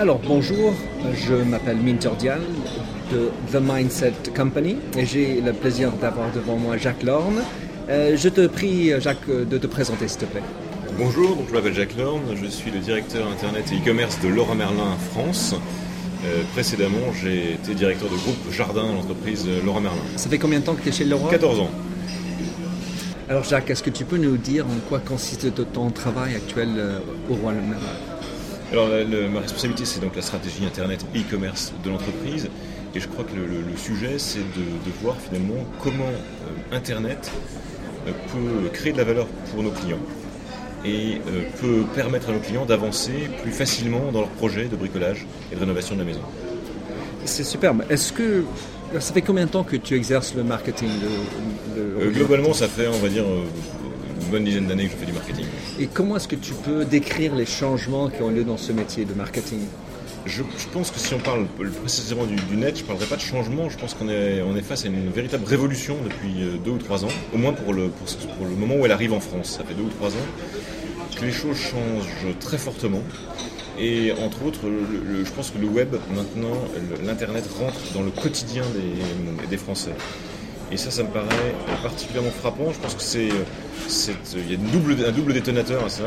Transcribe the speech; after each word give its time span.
Alors 0.00 0.18
bonjour, 0.26 0.72
je 1.14 1.34
m'appelle 1.34 1.76
Minter 1.76 2.12
Dial 2.18 2.40
de 3.12 3.28
The 3.52 3.60
Mindset 3.62 4.14
Company 4.34 4.78
et 4.96 5.04
j'ai 5.04 5.42
le 5.42 5.52
plaisir 5.52 5.92
d'avoir 5.92 6.32
devant 6.32 6.56
moi 6.56 6.78
Jacques 6.78 7.02
Lorne. 7.02 7.42
Euh, 7.90 8.16
je 8.16 8.30
te 8.30 8.46
prie 8.46 8.98
Jacques 8.98 9.28
de 9.28 9.58
te 9.58 9.66
présenter 9.66 10.08
s'il 10.08 10.20
te 10.20 10.24
plaît. 10.24 10.42
Bonjour, 10.96 11.36
donc 11.36 11.48
je 11.50 11.52
m'appelle 11.52 11.74
Jacques 11.74 11.98
Lorne, 11.98 12.22
je 12.34 12.46
suis 12.46 12.70
le 12.70 12.78
directeur 12.78 13.28
internet 13.28 13.70
et 13.72 13.76
e-commerce 13.76 14.18
de 14.22 14.28
Laura 14.28 14.54
Merlin 14.54 14.96
France. 15.12 15.54
Euh, 16.24 16.44
précédemment, 16.54 17.12
j'ai 17.22 17.52
été 17.52 17.74
directeur 17.74 18.08
de 18.08 18.16
groupe 18.16 18.50
Jardin, 18.50 18.94
l'entreprise 18.94 19.46
Laura 19.66 19.80
Merlin. 19.80 20.00
Ça 20.16 20.30
fait 20.30 20.38
combien 20.38 20.60
de 20.60 20.64
temps 20.64 20.76
que 20.76 20.82
tu 20.82 20.88
es 20.88 20.92
chez 20.92 21.04
Laura? 21.04 21.30
14 21.30 21.60
ans. 21.60 21.70
Alors 23.28 23.44
Jacques, 23.44 23.68
est-ce 23.68 23.82
que 23.82 23.90
tu 23.90 24.06
peux 24.06 24.16
nous 24.16 24.38
dire 24.38 24.64
en 24.64 24.80
quoi 24.88 24.98
consiste 24.98 25.52
ton 25.74 25.90
travail 25.90 26.36
actuel 26.36 26.70
euh, 26.78 27.00
au 27.28 27.34
Roi 27.34 27.52
Merlin 27.52 27.76
alors 28.72 28.88
ma 29.32 29.40
responsabilité 29.40 29.84
c'est 29.84 30.00
donc 30.00 30.14
la 30.14 30.22
stratégie 30.22 30.64
internet 30.64 31.04
e-commerce 31.16 31.72
de 31.84 31.90
l'entreprise 31.90 32.48
et 32.94 33.00
je 33.00 33.08
crois 33.08 33.24
que 33.24 33.34
le, 33.34 33.76
sujet 33.76 34.18
c'est 34.18 34.38
de, 34.38 34.90
voir 35.02 35.16
finalement 35.20 35.64
comment 35.82 36.04
euh, 36.04 36.76
internet 36.76 37.30
euh, 38.06 38.12
peut 38.32 38.68
créer 38.72 38.92
de 38.92 38.98
la 38.98 39.04
valeur 39.04 39.26
pour 39.52 39.62
nos 39.62 39.70
clients 39.70 39.98
et 40.84 41.20
euh, 41.28 41.42
peut 41.60 41.84
permettre 41.94 42.30
à 42.30 42.32
nos 42.32 42.38
clients 42.38 42.64
d'avancer 42.64 43.28
plus 43.42 43.52
facilement 43.52 44.12
dans 44.12 44.20
leurs 44.20 44.30
projets 44.30 44.66
de 44.66 44.76
bricolage 44.76 45.26
et 45.52 45.54
de 45.54 45.60
rénovation 45.60 45.94
de 45.94 46.00
la 46.00 46.06
maison. 46.06 46.22
C'est 47.26 47.44
superbe. 47.44 47.84
Est-ce 47.90 48.12
que 48.12 48.44
ça 48.98 49.12
fait 49.12 49.20
combien 49.20 49.44
de 49.44 49.50
temps 49.50 49.62
que 49.62 49.76
tu 49.76 49.94
exerces 49.94 50.34
le 50.34 50.42
marketing 50.42 50.88
Globalement, 52.14 52.54
ça 52.54 52.66
fait, 52.66 52.88
on 52.88 52.98
va 52.98 53.08
dire, 53.08 53.24
bonne 54.30 54.44
dizaine 54.44 54.66
d'années 54.66 54.86
que 54.86 54.92
je 54.92 54.96
fais 54.96 55.06
du 55.06 55.12
marketing. 55.12 55.39
Et 55.80 55.86
comment 55.86 56.16
est-ce 56.16 56.28
que 56.28 56.36
tu 56.36 56.52
peux 56.52 56.84
décrire 56.84 57.34
les 57.34 57.46
changements 57.46 58.10
qui 58.10 58.20
ont 58.20 58.28
lieu 58.28 58.44
dans 58.44 58.58
ce 58.58 58.70
métier 58.70 59.06
de 59.06 59.14
marketing? 59.14 59.60
Je, 60.26 60.42
pense 60.74 60.90
que 60.90 60.98
si 60.98 61.14
on 61.14 61.18
parle 61.18 61.46
précisément 61.80 62.26
du, 62.26 62.54
net, 62.54 62.76
je 62.76 62.82
ne 62.82 62.86
parlerai 62.86 63.06
pas 63.06 63.16
de 63.16 63.22
changement. 63.22 63.70
Je 63.70 63.78
pense 63.78 63.94
qu'on 63.94 64.10
est, 64.10 64.42
on 64.42 64.54
est 64.56 64.60
face 64.60 64.84
à 64.84 64.88
une 64.88 65.08
véritable 65.08 65.46
révolution 65.46 65.96
depuis 66.04 66.42
euh, 66.42 66.58
deux 66.62 66.72
ou 66.72 66.76
trois 66.76 67.06
ans, 67.06 67.10
au 67.32 67.38
moins 67.38 67.54
pour 67.54 67.72
le, 67.72 67.88
pour, 67.88 68.46
le 68.46 68.56
moment 68.56 68.74
où 68.74 68.84
elle 68.84 68.92
arrive 68.92 69.14
en 69.14 69.20
France. 69.20 69.56
Ça 69.56 69.64
fait 69.64 69.72
deux 69.72 69.84
ou 69.84 69.88
trois 69.88 70.10
ans 70.10 70.26
que 71.18 71.24
les 71.24 71.32
choses 71.32 71.56
changent 71.56 72.38
très 72.40 72.58
fortement. 72.58 73.02
Et 73.78 74.12
entre 74.12 74.44
autres, 74.44 74.60
je 75.24 75.30
pense 75.30 75.50
que 75.50 75.56
le 75.56 75.66
web, 75.66 75.96
maintenant, 76.14 76.52
l'Internet 77.02 77.48
rentre 77.58 77.80
dans 77.94 78.02
le 78.02 78.10
quotidien 78.10 78.64
des, 78.74 79.46
des 79.46 79.56
Français. 79.56 79.94
Et 80.72 80.76
ça, 80.76 80.90
ça 80.90 81.02
me 81.02 81.08
paraît 81.08 81.54
particulièrement 81.82 82.30
frappant. 82.30 82.72
Je 82.72 82.78
pense 82.78 82.94
que 82.94 83.02
c'est, 83.02 83.28
il 84.36 84.52
y 84.52 84.54
a 84.54 85.08
un 85.08 85.12
double 85.12 85.32
détonateur 85.32 85.84
à 85.84 85.88
ça. 85.88 86.04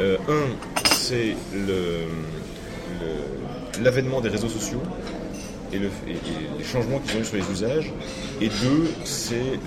Euh, 0.00 0.16
un, 0.28 0.94
c'est 0.94 1.36
l'avènement 3.82 4.20
des 4.20 4.28
réseaux 4.28 4.48
sociaux 4.48 4.82
et, 5.72 5.78
le, 5.78 5.90
les 6.58 6.64
changements 6.64 6.98
qu'ils 6.98 7.16
ont 7.16 7.20
eu 7.20 7.24
sur 7.24 7.36
les 7.36 7.50
usages. 7.50 7.92
Et 8.40 8.48
deux, 8.48 8.90
c'est 9.04 9.58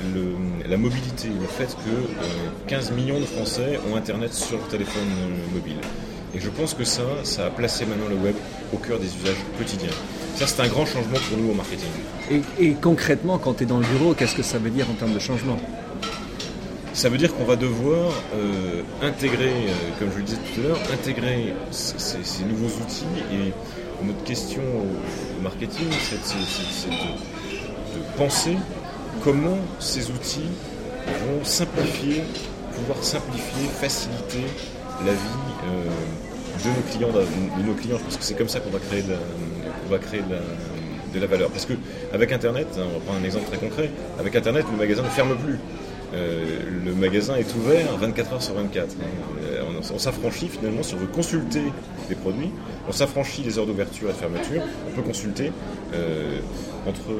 la 0.67 0.77
mobilité, 0.77 1.27
le 1.27 1.47
fait 1.47 1.75
que 1.75 2.67
15 2.67 2.91
euh, 2.91 2.95
millions 2.95 3.19
de 3.19 3.25
Français 3.25 3.79
ont 3.91 3.95
Internet 3.95 4.33
sur 4.33 4.57
leur 4.57 4.67
téléphone 4.67 5.07
mobile. 5.53 5.77
Et 6.35 6.39
je 6.39 6.49
pense 6.49 6.73
que 6.73 6.83
ça, 6.83 7.03
ça 7.23 7.45
a 7.45 7.49
placé 7.49 7.85
maintenant 7.85 8.09
le 8.09 8.15
web 8.15 8.35
au 8.73 8.77
cœur 8.77 8.99
des 8.99 9.07
usages 9.07 9.37
quotidiens. 9.57 9.93
Ça, 10.35 10.45
c'est 10.45 10.61
un 10.61 10.67
grand 10.67 10.85
changement 10.85 11.17
pour 11.29 11.37
nous 11.37 11.51
au 11.51 11.53
marketing. 11.53 11.89
Et, 12.59 12.73
concrètement, 12.73 13.37
quand 13.37 13.55
tu 13.55 13.63
es 13.63 13.65
dans 13.65 13.79
le 13.79 13.85
bureau, 13.85 14.13
qu'est-ce 14.13 14.35
que 14.35 14.43
ça 14.43 14.59
veut 14.59 14.69
dire 14.69 14.87
en 14.89 14.93
termes 14.93 15.13
de 15.13 15.19
changement? 15.19 15.57
Ça 16.93 17.09
veut 17.09 17.17
dire 17.17 17.35
qu'on 17.35 17.45
va 17.45 17.55
devoir 17.55 18.11
euh, 18.35 18.81
intégrer, 19.01 19.49
euh, 19.49 19.71
comme 19.99 20.11
je 20.11 20.17
le 20.17 20.23
disais 20.23 20.37
tout 20.37 20.61
à 20.61 20.63
l'heure, 20.67 20.79
intégrer 20.93 21.53
ces, 21.71 22.43
nouveaux 22.43 22.75
outils. 22.83 23.05
Et 23.31 24.05
notre 24.05 24.23
question 24.23 24.61
au, 24.61 25.41
marketing, 25.41 25.87
c'est 25.91 26.89
de, 26.89 28.17
penser 28.17 28.57
comment 29.23 29.57
ces 29.79 30.11
outils 30.11 30.49
vont 31.07 31.43
simplifier, 31.43 32.23
pouvoir 32.75 33.03
simplifier, 33.03 33.67
faciliter 33.79 34.45
la 35.05 35.13
vie 35.13 35.19
euh, 35.65 36.63
de 36.63 36.69
nos 36.69 36.81
clients, 36.89 37.09
de, 37.09 37.67
nos 37.67 37.73
clients. 37.73 37.97
Je 37.97 38.03
pense 38.03 38.17
que 38.17 38.23
c'est 38.23 38.37
comme 38.37 38.49
ça 38.49 38.59
qu'on 38.59 38.69
va 38.69 38.79
créer 38.79 39.01
de, 39.01 39.15
va 39.89 39.99
créer 39.99 40.21
de 40.21 41.19
la, 41.19 41.27
valeur. 41.27 41.49
Parce 41.49 41.65
que 41.65 41.73
avec 42.13 42.31
Internet, 42.31 42.67
hein, 42.77 42.83
on 42.89 42.93
va 42.93 43.05
prendre 43.05 43.19
un 43.19 43.23
exemple 43.23 43.47
très 43.47 43.57
concret, 43.57 43.89
avec 44.19 44.35
Internet, 44.35 44.65
le 44.71 44.77
magasin 44.77 45.03
ne 45.03 45.09
ferme 45.09 45.35
plus. 45.37 45.59
Euh, 46.13 46.59
le 46.85 46.93
magasin 46.93 47.35
est 47.35 47.53
ouvert 47.55 47.97
24 47.97 48.33
heures 48.33 48.41
sur 48.41 48.53
24. 48.53 48.85
Hein. 48.85 49.03
Euh, 49.43 49.63
on, 49.93 49.99
s'affranchit 49.99 50.47
finalement, 50.47 50.81
si 50.81 50.93
on 50.93 50.97
veut 50.97 51.07
consulter 51.07 51.63
les 52.09 52.15
produits, 52.15 52.51
on 52.87 52.93
s'affranchit 52.93 53.43
les 53.43 53.59
heures 53.59 53.65
d'ouverture 53.65 54.09
et 54.09 54.13
de 54.13 54.17
fermeture, 54.17 54.61
on 54.87 54.95
peut 54.95 55.01
consulter 55.01 55.51
entre 56.87 57.11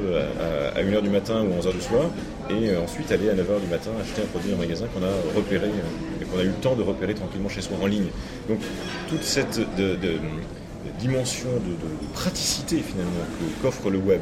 à, 0.74 0.80
1h 0.80 1.02
du 1.02 1.10
matin 1.10 1.42
ou 1.42 1.60
11h 1.60 1.72
du 1.74 1.80
soir, 1.82 2.04
et 2.48 2.74
ensuite 2.76 3.12
aller 3.12 3.28
à 3.28 3.34
9h 3.34 3.60
du 3.60 3.68
matin 3.70 3.90
acheter 4.00 4.22
un 4.22 4.26
produit 4.26 4.54
en 4.54 4.56
magasin 4.56 4.86
qu'on 4.86 5.02
a 5.02 5.36
repéré 5.36 5.68
qu'on 6.30 6.38
a 6.40 6.42
eu 6.42 6.48
le 6.48 6.52
temps 6.54 6.76
de 6.76 6.82
repérer 6.82 7.14
tranquillement 7.14 7.48
chez 7.48 7.60
soi 7.60 7.76
en 7.82 7.86
ligne. 7.86 8.08
Donc 8.48 8.58
toute 9.08 9.22
cette 9.22 9.60
dimension 10.98 11.48
de, 11.48 12.12
praticité 12.14 12.78
finalement 12.78 13.24
qu'offre 13.62 13.90
le 13.90 13.98
web 13.98 14.20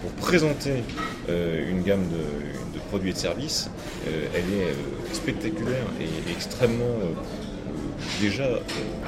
pour 0.00 0.10
présenter 0.12 0.82
une 1.28 1.82
gamme 1.82 2.04
de 2.08 2.78
produits 2.94 3.10
et 3.10 3.12
de 3.12 3.18
services, 3.18 3.70
euh, 4.06 4.26
elle 4.34 4.58
est 4.58 4.70
euh, 4.70 5.12
spectaculaire 5.12 5.86
et, 6.00 6.30
extrêmement 6.30 6.94
euh, 7.02 8.20
déjà 8.20 8.44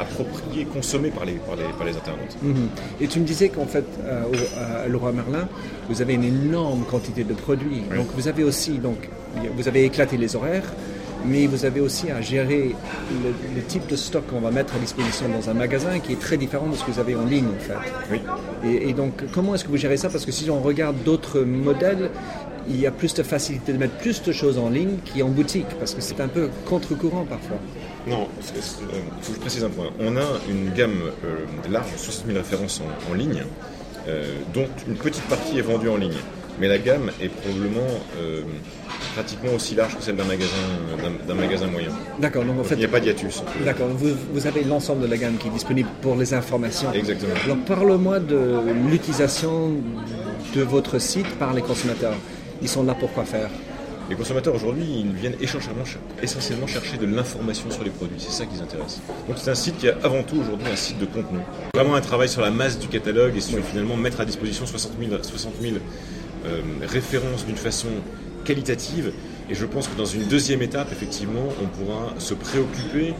appropriée, 0.00 0.64
consommée 0.64 1.10
par 1.10 1.24
les, 1.24 1.34
par 1.34 1.56
les, 1.56 1.96
internautes. 1.96 2.36
Mhm. 2.42 2.68
Et 3.00 3.06
tu 3.06 3.20
me 3.20 3.24
disais 3.24 3.48
qu'en 3.48 3.66
fait, 3.66 3.84
à 4.56 4.88
Leroy 4.88 5.12
Merlin, 5.12 5.48
vous 5.88 6.02
avez 6.02 6.14
une 6.14 6.24
énorme 6.24 6.84
quantité 6.90 7.22
de 7.22 7.34
produits. 7.34 7.82
Donc 7.94 8.06
vous 8.16 8.26
avez 8.26 8.42
aussi, 8.42 8.78
donc, 8.78 9.08
vous 9.56 9.68
avez 9.68 9.84
éclaté 9.84 10.16
les 10.16 10.34
horaires, 10.34 10.72
mais 11.24 11.46
vous 11.46 11.64
avez 11.64 11.80
aussi 11.80 12.10
à 12.10 12.20
gérer 12.20 12.74
le, 13.54 13.62
type 13.62 13.86
de 13.88 13.96
stock 13.96 14.26
qu'on 14.28 14.40
va 14.40 14.50
mettre 14.50 14.74
à 14.76 14.78
disposition 14.78 15.28
dans 15.28 15.50
un 15.50 15.54
magasin 15.54 15.98
qui 15.98 16.12
est 16.12 16.20
très 16.20 16.36
différent 16.36 16.68
de 16.68 16.76
ce 16.76 16.84
que 16.84 16.90
vous 16.90 17.00
avez 17.00 17.14
en 17.16 17.24
ligne 17.24 17.46
en 17.46 17.60
fait. 17.60 17.74
Oui. 18.10 18.20
Et, 18.64 18.90
et 18.90 18.92
donc 18.92 19.24
comment 19.32 19.54
est-ce 19.54 19.64
que 19.64 19.70
vous 19.70 19.76
gérez 19.76 19.96
ça? 19.96 20.08
Parce 20.08 20.24
que 20.24 20.32
si 20.32 20.48
on 20.50 20.60
regarde 20.60 20.96
d'autres 21.04 21.40
modèles, 21.40 22.10
il 22.68 22.80
y 22.80 22.86
a 22.86 22.90
plus 22.90 23.14
de 23.14 23.22
facilité 23.22 23.72
de 23.72 23.78
mettre 23.78 23.94
plus 23.94 24.22
de 24.22 24.32
choses 24.32 24.58
en 24.58 24.68
ligne 24.68 24.96
qu'en 25.14 25.28
boutique, 25.28 25.68
parce 25.78 25.94
que 25.94 26.00
c'est 26.00 26.20
un 26.20 26.28
peu 26.28 26.48
contre-courant 26.66 27.24
parfois. 27.24 27.58
Non, 28.06 28.28
il 28.38 28.62
faut 28.62 29.32
que 29.32 29.36
je 29.36 29.40
précise 29.40 29.64
un 29.64 29.68
point. 29.68 29.90
On 29.98 30.16
a 30.16 30.24
une 30.48 30.72
gamme 30.72 31.00
euh, 31.24 31.44
large, 31.70 31.88
60 31.96 32.26
000 32.26 32.38
références 32.38 32.80
en, 33.10 33.14
ligne, 33.14 33.42
euh, 34.06 34.32
dont 34.54 34.68
une 34.86 34.94
petite 34.94 35.24
partie 35.24 35.58
est 35.58 35.62
vendue 35.62 35.88
en 35.88 35.96
ligne 35.96 36.14
mais 36.60 36.68
la 36.68 36.78
gamme 36.78 37.10
est 37.20 37.28
probablement 37.28 37.86
euh, 38.18 38.42
pratiquement 39.14 39.52
aussi 39.54 39.74
large 39.74 39.96
que 39.96 40.02
celle 40.02 40.16
d'un 40.16 40.24
magasin, 40.24 40.52
euh, 40.90 41.26
d'un 41.26 41.34
magasin 41.34 41.66
moyen. 41.66 41.90
D'accord, 42.18 42.44
donc 42.44 42.60
en 42.60 42.64
fait. 42.64 42.74
Il 42.74 42.78
n'y 42.78 42.84
a 42.84 42.88
pas 42.88 43.00
d'hiatus. 43.00 43.42
D'accord, 43.64 43.88
vous, 43.88 44.10
vous, 44.32 44.46
avez 44.46 44.64
l'ensemble 44.64 45.02
de 45.02 45.06
la 45.06 45.16
gamme 45.16 45.36
qui 45.36 45.48
est 45.48 45.50
disponible 45.50 45.88
pour 46.02 46.16
les 46.16 46.34
informations. 46.34 46.92
Exactement. 46.92 47.34
Alors 47.44 47.58
parle-moi 47.58 48.20
de 48.20 48.60
l'utilisation 48.88 49.72
de 50.54 50.62
votre 50.62 50.98
site 50.98 51.38
par 51.38 51.52
les 51.52 51.62
consommateurs. 51.62 52.14
Ils 52.62 52.68
sont 52.68 52.84
là 52.84 52.94
pour 52.94 53.12
quoi 53.12 53.24
faire? 53.24 53.50
Les 54.08 54.14
consommateurs 54.14 54.54
aujourd'hui, 54.54 54.84
ils 55.00 55.12
viennent 55.12 55.34
essentiellement 55.40 56.66
chercher 56.66 56.96
de 56.96 57.06
l'information 57.06 57.68
sur 57.72 57.82
les 57.82 57.90
produits. 57.90 58.18
C'est 58.20 58.30
ça 58.30 58.46
qui 58.46 58.54
les 58.54 58.62
intéresse. 58.62 59.00
Donc 59.26 59.36
c'est 59.36 59.50
un 59.50 59.56
site 59.56 59.78
qui 59.78 59.88
est 59.88 59.94
avant 60.04 60.22
tout 60.22 60.36
aujourd'hui 60.36 60.68
un 60.72 60.76
site 60.76 60.98
de 60.98 61.06
contenu. 61.06 61.40
Vraiment 61.74 61.96
un 61.96 62.00
travail 62.00 62.28
sur 62.28 62.40
la 62.40 62.52
masse 62.52 62.78
du 62.78 62.86
catalogue 62.86 63.36
et 63.36 63.40
sur 63.40 63.58
finalement 63.64 63.96
mettre 63.96 64.20
à 64.20 64.24
disposition 64.24 64.64
60 64.64 64.92
000, 65.00 65.22
60 65.22 65.54
000 65.60 65.76
euh, 66.46 66.60
référence 66.86 67.44
d'une 67.44 67.56
façon 67.56 67.88
qualitative. 68.44 69.12
Et 69.50 69.54
je 69.54 69.66
pense 69.66 69.88
que 69.88 69.96
dans 69.96 70.04
une 70.04 70.24
deuxième 70.24 70.62
étape, 70.62 70.92
effectivement, 70.92 71.48
on 71.60 71.66
pourra 71.66 72.14
se 72.18 72.34
préoccuper 72.34 73.14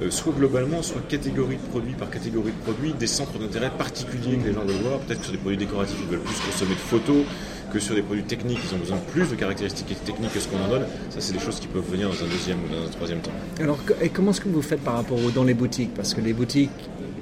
euh, 0.00 0.10
soit 0.10 0.32
globalement, 0.32 0.82
soit 0.82 1.00
catégorie 1.08 1.56
de 1.56 1.70
produits 1.70 1.94
par 1.94 2.08
catégorie 2.08 2.52
de 2.52 2.62
produits, 2.64 2.92
des 2.92 3.08
centres 3.08 3.36
d'intérêt 3.38 3.70
particuliers 3.76 4.36
que 4.36 4.46
les 4.46 4.52
gens 4.52 4.64
veulent 4.64 4.82
voir. 4.82 5.00
Peut-être 5.00 5.18
que 5.20 5.24
sur 5.24 5.32
des 5.32 5.38
produits 5.38 5.58
décoratifs, 5.58 5.96
ils 6.00 6.08
veulent 6.08 6.20
plus 6.20 6.40
consommer 6.40 6.74
de 6.74 6.80
photos 6.80 7.24
que 7.72 7.80
sur 7.80 7.96
des 7.96 8.02
produits 8.02 8.22
techniques, 8.22 8.60
ils 8.70 8.74
ont 8.74 8.78
besoin 8.78 8.96
de 8.96 9.10
plus 9.12 9.28
de 9.28 9.34
caractéristiques 9.34 10.04
techniques 10.04 10.32
que 10.32 10.40
ce 10.40 10.46
qu'on 10.46 10.60
en 10.60 10.68
donne. 10.68 10.86
Ça, 11.10 11.20
c'est 11.20 11.32
des 11.32 11.40
choses 11.40 11.58
qui 11.58 11.66
peuvent 11.66 11.90
venir 11.90 12.08
dans 12.08 12.24
un 12.24 12.28
deuxième 12.28 12.58
ou 12.64 12.68
dans 12.72 12.86
un 12.86 12.90
troisième 12.90 13.20
temps. 13.20 13.32
Alors, 13.60 13.78
et 14.00 14.08
comment 14.08 14.30
est-ce 14.30 14.40
que 14.40 14.48
vous 14.48 14.62
faites 14.62 14.80
par 14.80 14.94
rapport 14.94 15.18
aux, 15.22 15.30
dans 15.30 15.44
les 15.44 15.54
boutiques? 15.54 15.94
Parce 15.94 16.14
que 16.14 16.20
les 16.20 16.32
boutiques, 16.32 16.70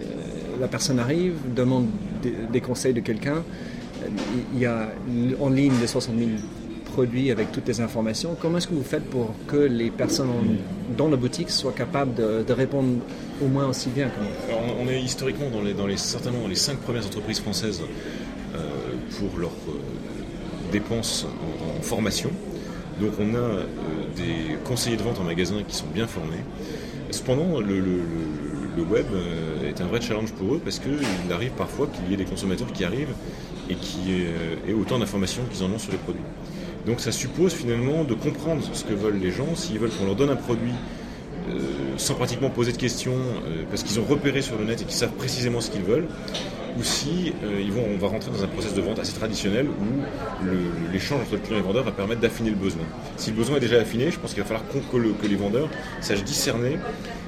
euh, 0.00 0.60
la 0.60 0.68
personne 0.68 0.98
arrive, 0.98 1.34
demande 1.54 1.86
des 2.52 2.60
conseils 2.60 2.92
de 2.92 3.00
quelqu'un. 3.00 3.42
Il 4.54 4.60
y 4.60 4.66
a 4.66 4.88
en 5.40 5.50
ligne 5.50 5.74
les 5.80 5.86
60 5.86 6.16
000 6.18 6.30
produits 6.96 7.30
avec 7.30 7.52
toutes 7.52 7.68
les 7.68 7.80
informations. 7.82 8.36
Comment 8.40 8.56
est-ce 8.56 8.68
que 8.68 8.74
vous 8.74 8.82
faites 8.82 9.04
pour 9.04 9.34
que 9.48 9.56
les 9.56 9.90
personnes 9.90 10.30
dans 10.96 11.08
la 11.08 11.16
boutique 11.16 11.50
soient 11.50 11.72
capables 11.72 12.14
de, 12.14 12.52
répondre 12.52 13.00
au 13.44 13.48
moins 13.48 13.66
aussi 13.68 13.90
bien 13.90 14.08
Alors, 14.48 14.62
on 14.80 14.88
est 14.88 15.02
historiquement 15.02 15.50
dans 15.50 15.86
les, 15.86 15.96
certainement 15.98 16.40
dans 16.40 16.48
les 16.48 16.54
cinq 16.54 16.78
premières 16.78 17.04
entreprises 17.04 17.40
françaises 17.40 17.82
euh, 18.54 18.58
pour 19.18 19.38
leur 19.38 19.50
euh, 19.68 19.72
dépenses 20.72 21.26
en, 21.78 21.82
formation. 21.82 22.30
Donc 22.98 23.12
on 23.20 23.34
a 23.34 23.38
euh, 23.38 23.64
des 24.16 24.56
conseillers 24.64 24.96
de 24.96 25.02
vente 25.02 25.20
en 25.20 25.24
magasin 25.24 25.56
qui 25.68 25.76
sont 25.76 25.90
bien 25.92 26.06
formés. 26.06 26.42
Cependant, 27.10 27.60
le, 27.60 27.78
le 27.78 28.82
web 28.82 29.06
est 29.64 29.80
un 29.82 29.86
vrai 29.86 30.00
challenge 30.00 30.32
pour 30.32 30.54
eux 30.54 30.60
parce 30.64 30.78
qu'il 30.78 31.30
arrive 31.30 31.52
parfois 31.52 31.88
qu'il 31.88 32.10
y 32.10 32.14
ait 32.14 32.16
des 32.16 32.24
consommateurs 32.24 32.72
qui 32.72 32.84
arrivent 32.84 33.14
et 33.70 33.74
qui 33.74 34.12
aient 34.68 34.72
autant 34.72 34.98
d'informations 34.98 35.42
qu'ils 35.50 35.64
en 35.64 35.70
ont 35.70 35.78
sur 35.78 35.92
les 35.92 35.98
produits. 35.98 36.22
Donc 36.86 37.00
ça 37.00 37.12
suppose 37.12 37.52
finalement 37.52 38.04
de 38.04 38.14
comprendre 38.14 38.62
ce 38.72 38.84
que 38.84 38.94
veulent 38.94 39.18
les 39.18 39.30
gens, 39.32 39.54
s'ils 39.54 39.78
veulent 39.78 39.90
qu'on 39.90 40.06
leur 40.06 40.16
donne 40.16 40.30
un 40.30 40.36
produit 40.36 40.74
sans 41.96 42.14
pratiquement 42.14 42.50
poser 42.50 42.72
de 42.72 42.76
questions, 42.76 43.16
parce 43.70 43.82
qu'ils 43.82 44.00
ont 44.00 44.04
repéré 44.04 44.42
sur 44.42 44.58
le 44.58 44.64
net 44.64 44.82
et 44.82 44.84
qu'ils 44.84 44.96
savent 44.96 45.12
précisément 45.12 45.60
ce 45.60 45.70
qu'ils 45.70 45.82
veulent, 45.82 46.08
ou 46.78 46.82
si 46.82 47.32
euh, 47.42 47.60
ils 47.60 47.72
vont, 47.72 47.84
on 47.92 47.96
va 47.96 48.08
rentrer 48.08 48.30
dans 48.30 48.42
un 48.42 48.48
process 48.48 48.74
de 48.74 48.80
vente 48.80 48.98
assez 48.98 49.14
traditionnel 49.14 49.66
où 49.68 50.46
l'échange 50.92 51.22
entre 51.22 51.32
le 51.32 51.38
client 51.38 51.56
et 51.56 51.60
le 51.60 51.66
vendeur 51.66 51.84
va 51.84 51.92
permettre 51.92 52.20
d'affiner 52.20 52.50
le 52.50 52.56
besoin. 52.56 52.84
Si 53.16 53.30
le 53.30 53.36
besoin 53.36 53.56
est 53.56 53.60
déjà 53.60 53.78
affiné, 53.78 54.10
je 54.10 54.18
pense 54.18 54.34
qu'il 54.34 54.42
va 54.42 54.48
falloir 54.48 54.64
que, 54.68 55.26
les 55.26 55.36
vendeurs 55.36 55.68
sachent 56.00 56.24
discerner 56.24 56.78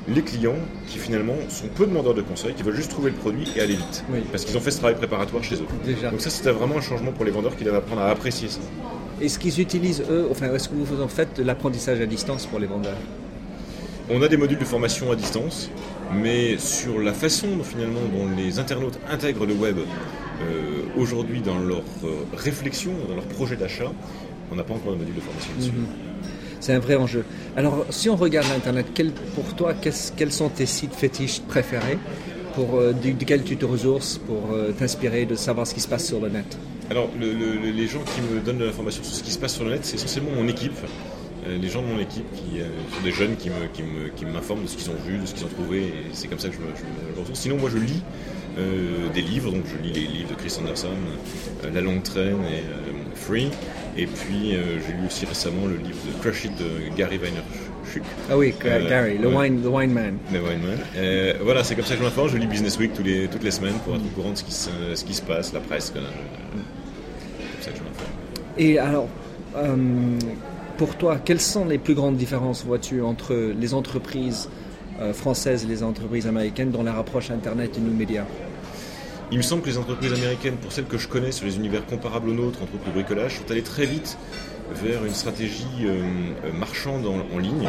les 0.08 0.22
clients 0.22 0.56
qui 0.86 0.98
finalement 0.98 1.34
sont 1.48 1.68
peu 1.68 1.86
demandeurs 1.86 2.14
de 2.14 2.22
conseils, 2.22 2.54
qui 2.54 2.62
veulent 2.62 2.74
juste 2.76 2.90
trouver 2.90 3.10
le 3.10 3.16
produit 3.16 3.46
et 3.56 3.60
aller 3.60 3.74
vite. 3.74 4.04
Parce 4.30 4.44
qu'ils 4.44 4.56
ont 4.56 4.60
fait 4.60 4.70
ce 4.70 4.78
travail 4.78 4.96
préparatoire 4.96 5.42
chez 5.44 5.56
eux. 5.56 5.66
Donc 6.10 6.20
ça, 6.20 6.30
c'était 6.30 6.50
vraiment 6.50 6.78
un 6.78 6.80
changement 6.80 7.12
pour 7.12 7.24
les 7.24 7.30
vendeurs 7.30 7.56
qui 7.56 7.64
doivent 7.64 7.76
apprendre 7.76 8.02
à 8.02 8.10
apprécier 8.10 8.48
ça. 8.48 8.60
Est-ce 9.20 9.38
qu'ils 9.38 9.60
utilisent 9.60 10.04
eux, 10.10 10.28
enfin, 10.30 10.52
est-ce 10.54 10.68
que 10.68 10.74
vous 10.74 11.02
en 11.02 11.08
faites 11.08 11.36
de 11.38 11.42
l'apprentissage 11.42 12.00
à 12.00 12.06
distance 12.06 12.46
pour 12.46 12.58
les 12.58 12.66
vendeurs? 12.66 12.96
On 14.10 14.22
a 14.22 14.28
des 14.28 14.38
modules 14.38 14.58
de 14.58 14.64
formation 14.64 15.12
à 15.12 15.16
distance, 15.16 15.70
mais 16.14 16.56
sur 16.56 16.98
la 16.98 17.12
façon 17.12 17.48
finalement 17.62 18.00
dont 18.10 18.26
les 18.34 18.58
internautes 18.58 18.98
intègrent 19.10 19.44
le 19.44 19.52
web 19.52 19.76
euh, 19.78 20.82
aujourd'hui 20.96 21.42
dans 21.42 21.58
leur 21.58 21.82
euh, 22.04 22.24
réflexion, 22.34 22.92
dans 23.06 23.16
leur 23.16 23.26
projet 23.26 23.56
d'achat, 23.56 23.92
on 24.50 24.54
n'a 24.54 24.62
pas 24.62 24.72
encore 24.72 24.92
de 24.92 24.98
module 24.98 25.14
de 25.14 25.20
formation 25.20 25.50
dessus. 25.58 25.72
Mhm. 25.72 26.07
C'est 26.60 26.72
un 26.72 26.78
vrai 26.78 26.96
enjeu. 26.96 27.24
Alors, 27.56 27.86
si 27.90 28.08
on 28.08 28.16
regarde 28.16 28.46
l'Internet, 28.48 28.86
pour 29.34 29.54
toi, 29.54 29.74
quels 30.16 30.32
sont 30.32 30.48
tes 30.48 30.66
sites 30.66 30.94
fétiches 30.94 31.40
préférés 31.40 31.98
pour, 32.54 32.76
euh, 32.76 32.92
duquel 32.92 33.44
tu 33.44 33.56
te 33.56 33.64
ressources 33.64 34.18
pour 34.18 34.56
t'inspirer 34.78 35.26
de 35.26 35.34
savoir 35.34 35.66
ce 35.66 35.74
qui 35.74 35.80
se 35.80 35.88
passe 35.88 36.06
sur 36.06 36.20
le 36.20 36.28
net? 36.28 36.58
Alors, 36.90 37.08
les 37.20 37.86
gens 37.86 38.02
qui 38.14 38.20
me 38.22 38.40
donnent 38.40 38.58
de 38.58 38.64
l'information 38.64 39.02
sur 39.02 39.14
ce 39.14 39.22
qui 39.22 39.30
se 39.30 39.38
passe 39.38 39.54
sur 39.54 39.64
le 39.64 39.72
net, 39.72 39.84
c'est 39.84 39.96
essentiellement 39.96 40.30
mon 40.36 40.48
équipe. 40.48 40.72
Euh, 41.46 41.56
les 41.58 41.68
gens 41.68 41.82
de 41.82 41.86
mon 41.86 41.98
équipe 41.98 42.26
qui 42.32 42.60
euh, 42.60 42.66
sont 42.94 43.04
des 43.04 43.12
jeunes 43.12 43.36
qui, 43.36 44.24
m'informent 44.24 44.62
de 44.64 44.66
ce 44.66 44.76
qu'ils 44.76 44.90
ont 44.90 44.96
vu, 45.06 45.18
de 45.18 45.26
ce 45.26 45.34
qu'ils 45.34 45.44
ont 45.44 45.50
trouvé, 45.50 45.82
et 45.84 45.92
c'est 46.12 46.28
comme 46.28 46.38
ça 46.38 46.48
que 46.48 46.54
je 46.54 46.60
me, 46.60 46.66
je 46.74 47.34
Sinon, 47.34 47.56
moi, 47.56 47.70
je 47.70 47.78
lis 47.78 48.02
euh, 48.58 49.08
des 49.14 49.22
livres, 49.22 49.52
donc 49.52 49.64
je 49.66 49.80
lis 49.82 49.92
les 49.92 50.06
livres 50.06 50.30
de 50.30 50.34
Chris 50.34 50.54
Anderson, 50.58 50.88
La 51.72 51.80
Longue 51.80 52.02
Traîne 52.02 52.42
et 52.44 52.64
Free, 53.14 53.50
et 53.98 54.06
puis 54.06 54.50
j'ai 54.52 54.92
lu 54.92 55.06
aussi 55.06 55.26
récemment 55.26 55.66
le 55.66 55.76
livre 55.76 55.98
de 56.06 56.20
Crush 56.20 56.44
It 56.44 56.52
de 56.56 56.94
Gary 56.96 57.18
Vaynerchuk. 57.18 58.02
Ah 58.30 58.36
oui, 58.36 58.54
Gary, 58.62 59.18
le, 59.18 59.28
wine, 59.28 59.62
the 59.62 59.66
Wine 59.66 59.92
Man. 59.92 60.18
Le 60.32 60.40
Wine 60.40 60.60
Man. 60.62 61.36
voilà, 61.42 61.64
c'est 61.64 61.74
comme 61.74 61.84
ça 61.84 61.94
que 61.94 62.00
je 62.00 62.04
m'informe. 62.04 62.28
Je 62.28 62.36
lis 62.36 62.46
Business 62.46 62.78
Week 62.78 62.92
tous 62.94 63.02
les, 63.02 63.28
toutes 63.28 63.44
les 63.44 63.50
semaines 63.50 63.78
pour 63.84 63.94
être 63.94 64.04
au 64.04 64.14
courant 64.14 64.32
de 64.32 64.36
ce 64.36 64.44
qui 64.44 64.52
se, 64.52 64.70
ce 64.94 65.04
qui 65.04 65.14
se 65.14 65.22
passe, 65.22 65.52
la 65.52 65.60
presse. 65.60 65.86
C'est 65.86 65.94
comme 65.94 66.04
ça 67.60 67.70
que 67.70 67.78
je 67.78 67.82
m'informe. 67.82 68.08
Et 68.58 68.78
alors, 68.78 69.08
pour 70.78 70.94
toi, 70.94 71.18
quelles 71.22 71.40
sont 71.40 71.64
les 71.64 71.78
plus 71.78 71.94
grandes 71.94 72.16
différences, 72.16 72.64
vois-tu, 72.64 73.02
entre 73.02 73.34
les 73.34 73.74
entreprises 73.74 74.48
euh, 75.00 75.12
françaises 75.12 75.64
et 75.64 75.66
les 75.66 75.82
entreprises 75.82 76.26
américaines 76.26 76.70
dans 76.70 76.82
leur 76.82 76.96
approche 76.96 77.30
Internet 77.30 77.76
et 77.76 77.80
nos 77.80 77.92
médias? 77.92 78.24
Il 79.30 79.38
me 79.38 79.42
semble 79.42 79.62
que 79.62 79.68
les 79.68 79.78
entreprises 79.78 80.12
américaines, 80.12 80.56
pour 80.56 80.72
celles 80.72 80.86
que 80.86 80.98
je 80.98 81.08
connais 81.08 81.32
sur 81.32 81.46
les 81.46 81.56
univers 81.56 81.84
comparables 81.86 82.30
aux 82.30 82.34
nôtres, 82.34 82.62
entre 82.62 82.74
autres 82.74 82.86
le 82.86 82.92
bricolage, 82.92 83.36
sont 83.36 83.50
allées 83.50 83.62
très 83.62 83.86
vite 83.86 84.18
vers 84.82 85.04
une 85.04 85.14
stratégie 85.14 85.64
euh, 85.84 86.02
euh, 86.44 86.52
marchande 86.52 87.06
en, 87.06 87.38
ligne. 87.38 87.68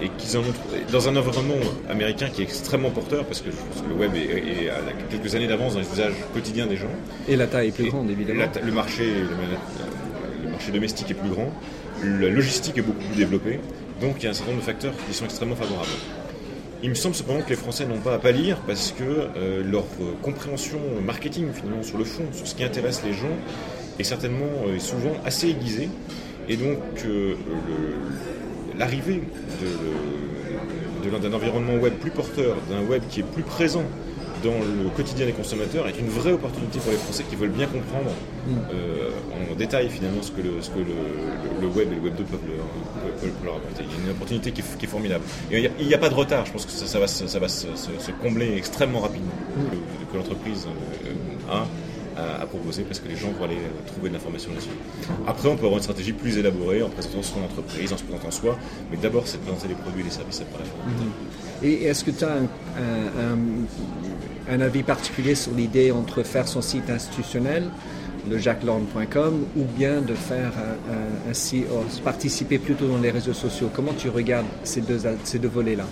et 0.00 0.08
qu'ils 0.16 0.36
en 0.36 0.40
ont 0.40 0.54
dans 0.92 1.08
un 1.08 1.16
environnement 1.16 1.56
américain 1.90 2.28
qui 2.32 2.40
est 2.40 2.44
extrêmement 2.44 2.90
porteur 2.90 3.24
parce 3.24 3.40
que, 3.40 3.50
le 3.88 3.94
web 3.94 4.14
est, 4.14 4.70
à 4.70 4.76
quelques 5.10 5.34
années 5.34 5.48
d'avance 5.48 5.74
dans 5.74 5.80
les 5.80 5.90
usages 5.92 6.14
quotidiens 6.32 6.66
des 6.66 6.76
gens. 6.76 6.94
Et 7.28 7.36
la 7.36 7.46
taille 7.46 7.68
est 7.68 7.72
plus 7.72 7.88
grande 7.90 8.10
évidemment. 8.10 8.44
le 8.62 8.72
marché, 8.72 9.12
marché 10.50 10.70
domestique 10.72 11.10
est 11.10 11.14
plus 11.14 11.30
grand, 11.30 11.52
la 12.02 12.28
logistique 12.28 12.78
est 12.78 12.82
beaucoup 12.82 13.04
plus 13.04 13.16
développée, 13.16 13.60
donc 14.00 14.16
il 14.20 14.24
y 14.24 14.26
a 14.26 14.30
un 14.30 14.34
certain 14.34 14.52
nombre 14.52 14.62
de 14.62 14.66
facteurs 14.66 14.94
qui 15.06 15.14
sont 15.14 15.24
extrêmement 15.24 15.56
favorables. 15.56 15.88
Il 16.84 16.90
me 16.90 16.94
semble 16.94 17.14
cependant 17.14 17.40
que 17.40 17.48
les 17.48 17.56
Français 17.56 17.86
n'ont 17.86 17.96
pas 17.96 18.12
à 18.12 18.18
pâlir 18.18 18.58
parce 18.66 18.92
que 18.92 19.02
euh, 19.02 19.64
leur 19.64 19.84
euh, 20.02 20.12
compréhension 20.20 20.78
marketing, 21.02 21.46
finalement, 21.54 21.82
sur 21.82 21.96
le 21.96 22.04
fond, 22.04 22.24
sur 22.30 22.46
ce 22.46 22.54
qui 22.54 22.62
intéresse 22.62 23.00
les 23.06 23.14
gens, 23.14 23.34
est 23.98 24.04
certainement 24.04 24.66
et 24.66 24.72
euh, 24.72 24.78
souvent 24.78 25.14
assez 25.24 25.48
aiguisée. 25.48 25.88
Et 26.46 26.58
donc, 26.58 26.76
l'arrivée 28.76 29.22
d'un 31.22 31.32
environnement 31.32 31.76
web 31.76 31.94
plus 31.94 32.10
porteur, 32.10 32.56
d'un 32.68 32.82
web 32.82 33.02
qui 33.08 33.20
est 33.20 33.30
plus 33.32 33.44
présent 33.44 33.84
dans 34.44 34.58
le 34.58 34.90
quotidien 34.90 35.26
des 35.26 35.32
consommateurs 35.32 35.88
est 35.88 35.98
une 35.98 36.08
vraie 36.08 36.32
opportunité 36.32 36.78
pour 36.78 36.92
les 36.92 36.98
Français 36.98 37.24
qui 37.28 37.34
veulent 37.34 37.48
bien 37.50 37.66
comprendre 37.66 38.10
mm. 38.46 38.52
euh, 38.74 39.10
en 39.50 39.54
détail 39.54 39.88
finalement 39.88 40.22
ce 40.22 40.30
que 40.30 40.42
le, 40.42 40.60
que 40.60 41.66
web 41.76 41.88
et 41.90 41.94
le 41.94 42.00
web 42.00 42.14
2 42.14 42.24
peuvent 42.24 42.40
leur, 43.44 43.56
apporter. 43.56 43.84
Il 43.84 43.90
y 43.90 44.02
a 44.02 44.04
une 44.04 44.10
opportunité 44.10 44.52
qui 44.52 44.60
est, 44.60 44.86
formidable. 44.86 45.24
il 45.50 45.86
n'y 45.86 45.94
a, 45.94 45.98
pas 45.98 46.10
de 46.10 46.14
retard, 46.14 46.44
je 46.44 46.52
pense 46.52 46.66
que 46.66 46.72
ça, 46.72 46.98
va, 46.98 47.08
se, 47.08 48.10
combler 48.22 48.54
extrêmement 48.56 49.00
rapidement 49.00 49.32
mm. 49.56 50.12
que, 50.12 50.16
l'entreprise 50.16 50.66
euh, 50.66 51.52
a 51.52 51.66
à, 52.16 52.46
proposer 52.46 52.84
parce 52.84 53.00
que 53.00 53.08
les 53.08 53.16
gens 53.16 53.32
vont 53.32 53.44
aller 53.44 53.56
euh, 53.56 53.86
trouver 53.88 54.08
de 54.08 54.14
l'information 54.14 54.50
là-dessus. 54.50 54.68
Après, 55.26 55.48
on 55.48 55.56
peut 55.56 55.64
avoir 55.64 55.78
une 55.78 55.82
stratégie 55.82 56.12
plus 56.12 56.38
élaborée 56.38 56.80
en 56.80 56.88
présentant 56.88 57.22
son 57.22 57.42
entreprise, 57.42 57.92
en 57.92 57.96
se 57.96 58.04
présentant 58.04 58.30
soi, 58.30 58.56
mais 58.92 58.96
d'abord, 58.96 59.26
c'est 59.26 59.38
de 59.38 59.42
présenter 59.42 59.66
les 59.66 59.74
produits 59.74 60.02
et 60.02 60.04
les 60.04 60.10
services 60.10 60.40
après 60.42 60.62
la 60.62 61.68
Et 61.68 61.84
est-ce 61.86 62.04
que 62.04 62.12
tu 62.12 62.24
as 62.24 62.34
un 62.34 63.36
avis 64.48 64.82
particulier 64.82 65.34
sur 65.34 65.52
l'idée 65.52 65.92
entre 65.92 66.22
faire 66.22 66.48
son 66.48 66.62
site 66.62 66.90
institutionnel, 66.90 67.64
le 68.28 68.38
jacquelorne.com, 68.38 69.46
ou 69.56 69.64
bien 69.64 70.00
de 70.00 70.14
faire 70.14 70.52
un, 71.28 71.34
site, 71.34 71.66
participer 72.02 72.58
plutôt 72.58 72.86
dans 72.86 72.98
les 72.98 73.10
réseaux 73.10 73.34
sociaux 73.34 73.70
Comment 73.74 73.92
tu 73.92 74.08
regardes 74.08 74.46
ces 74.62 74.80
deux, 74.80 75.00
ces 75.24 75.38
deux 75.38 75.48
volets-là? 75.48 75.84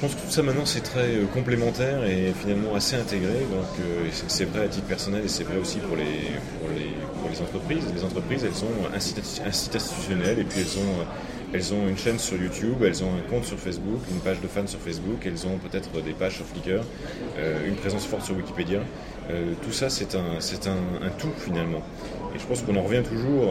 Je 0.00 0.06
pense 0.06 0.14
que 0.14 0.22
tout 0.22 0.30
ça 0.30 0.42
maintenant 0.42 0.64
c'est 0.64 0.80
très 0.80 1.14
euh, 1.14 1.26
complémentaire 1.26 2.06
et 2.06 2.32
finalement 2.32 2.74
assez 2.74 2.96
intégré. 2.96 3.34
Donc 3.52 3.68
euh, 3.80 4.08
c'est 4.28 4.46
vrai 4.46 4.64
à 4.64 4.68
titre 4.68 4.86
personnel 4.86 5.26
et 5.26 5.28
c'est 5.28 5.44
vrai 5.44 5.58
aussi 5.58 5.76
pour 5.76 5.94
les, 5.94 6.32
pour 6.58 6.70
les, 6.74 7.38
entreprises. 7.42 7.84
Les 7.94 8.02
entreprises 8.02 8.42
elles 8.44 8.64
ont 8.64 8.96
un 8.96 8.98
site, 8.98 9.20
un 9.44 9.52
site 9.52 9.76
institutionnel 9.76 10.38
et 10.38 10.44
puis 10.44 10.60
elles 10.60 10.78
ont 10.78 11.04
elles 11.52 11.74
ont 11.74 11.88
une 11.88 11.98
chaîne 11.98 12.18
sur 12.18 12.36
YouTube, 12.40 12.82
elles 12.84 13.02
ont 13.02 13.12
un 13.14 13.28
compte 13.28 13.44
sur 13.44 13.58
Facebook, 13.58 14.00
une 14.10 14.20
page 14.20 14.40
de 14.40 14.46
fans 14.46 14.66
sur 14.66 14.78
Facebook, 14.78 15.20
elles 15.24 15.46
ont 15.46 15.58
peut-être 15.58 15.90
des 16.02 16.12
pages 16.12 16.36
sur 16.36 16.46
Flickr, 16.46 16.84
euh, 17.38 17.66
une 17.66 17.74
présence 17.74 18.06
forte 18.06 18.24
sur 18.24 18.36
Wikipédia. 18.36 18.80
Euh, 19.30 19.54
tout 19.62 19.72
ça, 19.72 19.90
c'est 19.90 20.14
un, 20.14 20.40
c'est 20.40 20.66
un, 20.68 20.78
tout 21.18 21.32
finalement. 21.38 21.82
Et 22.34 22.38
je 22.38 22.46
pense 22.46 22.62
qu'on 22.62 22.76
en 22.76 22.82
revient 22.82 23.02
toujours 23.02 23.50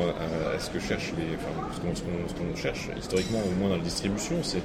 à, 0.56 0.60
ce 0.60 0.70
que 0.70 0.80
cherchent 0.80 1.14
les, 1.18 1.36
enfin, 1.36 1.68
ce 1.74 2.34
qu'on, 2.34 2.56
cherche 2.56 2.90
historiquement, 2.98 3.40
au 3.40 3.60
moins 3.60 3.70
dans 3.70 3.78
la 3.78 3.84
distribution, 3.84 4.38
c'est 4.44 4.62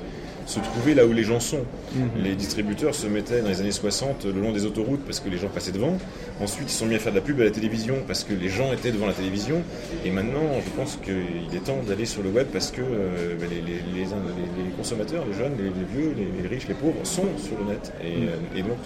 se 0.46 0.60
trouver 0.60 0.94
là 0.94 1.06
où 1.06 1.12
les 1.12 1.24
gens 1.24 1.40
sont. 1.40 1.64
Mhm. 1.94 2.22
Les 2.22 2.34
distributeurs 2.34 2.94
se 2.94 3.06
mettaient 3.06 3.42
dans 3.42 3.48
les 3.48 3.60
années 3.60 3.72
60 3.72 4.24
le 4.26 4.40
long 4.40 4.52
des 4.52 4.66
autoroutes 4.66 5.04
parce 5.04 5.20
que 5.20 5.28
les 5.28 5.38
gens 5.38 5.48
passaient 5.48 5.72
devant. 5.72 5.96
Ensuite, 6.40 6.70
ils 6.70 6.74
sont 6.74 6.86
mis 6.86 6.94
à 6.94 6.98
faire 6.98 7.12
de 7.12 7.18
la 7.18 7.24
pub 7.24 7.40
à 7.40 7.44
la 7.44 7.50
télévision 7.50 7.96
parce 8.06 8.24
que 8.24 8.34
les 8.34 8.48
gens 8.48 8.72
étaient 8.72 8.92
devant 8.92 9.06
la 9.06 9.12
télévision. 9.12 9.62
Et 10.04 10.10
maintenant, 10.10 10.60
je 10.64 10.70
pense 10.70 10.98
qu'il 11.02 11.56
est 11.56 11.64
temps 11.64 11.82
d'aller 11.86 12.06
sur 12.06 12.22
le 12.22 12.30
web 12.30 12.48
parce 12.52 12.70
que 12.70 12.82
euh, 12.82 13.36
les, 13.48 13.60
les, 13.60 14.06
consommateurs, 14.76 15.24
les 15.26 15.34
jeunes, 15.34 15.52
les, 15.58 15.70
vieux, 16.00 16.14
les, 16.16 16.48
riches, 16.48 16.68
les 16.68 16.74
pauvres 16.74 17.04
sont 17.04 17.26
sur 17.38 17.58
le 17.58 17.72
net. 17.72 17.92
Et, 18.02 18.16
mhm. 18.16 18.28
euh, 18.56 18.62
donc, 18.62 18.78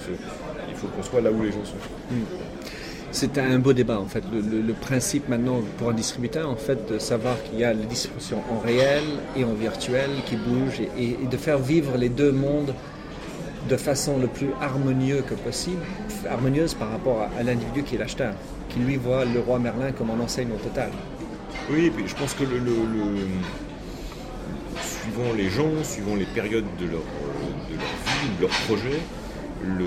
il 0.68 0.74
faut 0.76 0.88
qu'on 0.88 1.02
soit 1.02 1.20
là 1.20 1.30
où 1.30 1.42
les 1.42 1.52
gens 1.52 1.64
sont. 1.64 1.74
Mhm 2.10 2.47
c'est 3.10 3.38
un 3.38 3.58
beau 3.58 3.72
débat 3.72 3.98
en 3.98 4.06
fait. 4.06 4.22
Le, 4.32 4.72
principe 4.72 5.28
maintenant 5.28 5.60
pour 5.76 5.90
un 5.90 5.94
distributeur 5.94 6.48
en 6.48 6.56
fait 6.56 6.90
de 6.90 6.98
savoir 6.98 7.42
qu'il 7.42 7.58
y 7.58 7.64
a 7.64 7.72
la 7.72 7.84
distribution 7.84 8.42
en 8.50 8.58
réel 8.58 9.02
et 9.36 9.44
en 9.44 9.54
virtuel 9.54 10.10
qui 10.26 10.36
bouge 10.36 10.80
et, 10.98 11.26
de 11.26 11.36
faire 11.36 11.58
vivre 11.58 11.96
les 11.96 12.08
deux 12.08 12.32
mondes 12.32 12.74
de 13.68 13.76
façon 13.76 14.18
le 14.18 14.28
plus 14.28 14.48
harmonieuse 14.60 15.24
que 15.28 15.34
possible, 15.34 15.82
harmonieuse 16.28 16.74
par 16.74 16.90
rapport 16.90 17.28
à, 17.38 17.42
l'individu 17.42 17.82
qui 17.82 17.96
est 17.96 17.98
l'acheteur, 17.98 18.34
qui 18.68 18.78
lui 18.78 18.96
voit 18.96 19.24
le 19.24 19.40
roi 19.40 19.58
Merlin 19.58 19.92
comme 19.92 20.10
un 20.10 20.20
enseigne 20.20 20.50
au 20.52 20.58
total. 20.58 20.90
Oui, 21.70 21.90
puis 21.94 22.06
je 22.06 22.14
pense 22.14 22.34
que 22.34 22.44
le, 22.44 22.58
suivant 24.80 25.34
les 25.36 25.50
gens, 25.50 25.82
suivant 25.82 26.14
les 26.14 26.24
périodes 26.26 26.64
de 26.78 26.86
leur, 26.86 27.02
de 27.68 27.74
leur 27.74 27.94
vie, 28.06 28.36
de 28.38 28.42
leur 28.42 28.50
projet, 28.66 29.00
le, 29.66 29.86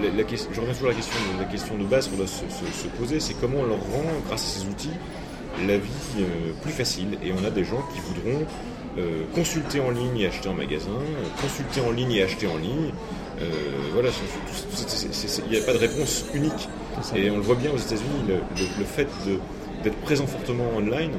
je 0.00 0.60
reviens 0.60 0.72
toujours 0.72 0.88
à 0.88 0.92
la 0.92 0.96
question, 0.96 1.18
la 1.38 1.44
question 1.44 1.78
de 1.78 1.84
base 1.84 2.08
qu'on 2.08 2.16
doit 2.16 2.26
se, 2.26 2.86
poser, 2.98 3.20
c'est 3.20 3.34
comment 3.34 3.58
on 3.60 3.66
leur 3.66 3.78
rend, 3.78 4.04
grâce 4.26 4.44
à 4.44 4.60
ces 4.60 4.66
outils, 4.66 4.90
la 5.66 5.78
vie 5.78 5.90
euh, 6.18 6.52
plus 6.62 6.72
facile. 6.72 7.18
Et 7.22 7.32
on 7.32 7.44
a 7.44 7.50
des 7.50 7.64
gens 7.64 7.82
qui 7.92 8.00
voudront 8.00 8.46
euh, 8.98 9.22
consulter 9.34 9.80
en 9.80 9.90
ligne 9.90 10.18
et 10.18 10.26
acheter 10.26 10.48
en 10.48 10.54
magasin, 10.54 10.90
consulter 11.40 11.80
en 11.80 11.90
ligne 11.90 12.12
et 12.12 12.22
acheter 12.22 12.46
en 12.46 12.56
ligne. 12.56 12.92
Euh, 13.40 13.48
voilà, 13.92 14.10
il 15.44 15.50
n'y 15.50 15.56
a 15.56 15.62
pas 15.62 15.72
de 15.72 15.78
réponse 15.78 16.24
unique. 16.34 16.68
Et 17.14 17.30
on 17.30 17.36
le 17.36 17.42
voit 17.42 17.54
bien 17.54 17.70
aux 17.70 17.78
États-Unis, 17.78 18.24
le, 18.28 18.84
fait 18.84 19.08
d'être 19.82 19.96
présent 19.98 20.26
fortement 20.26 20.66
online 20.76 21.12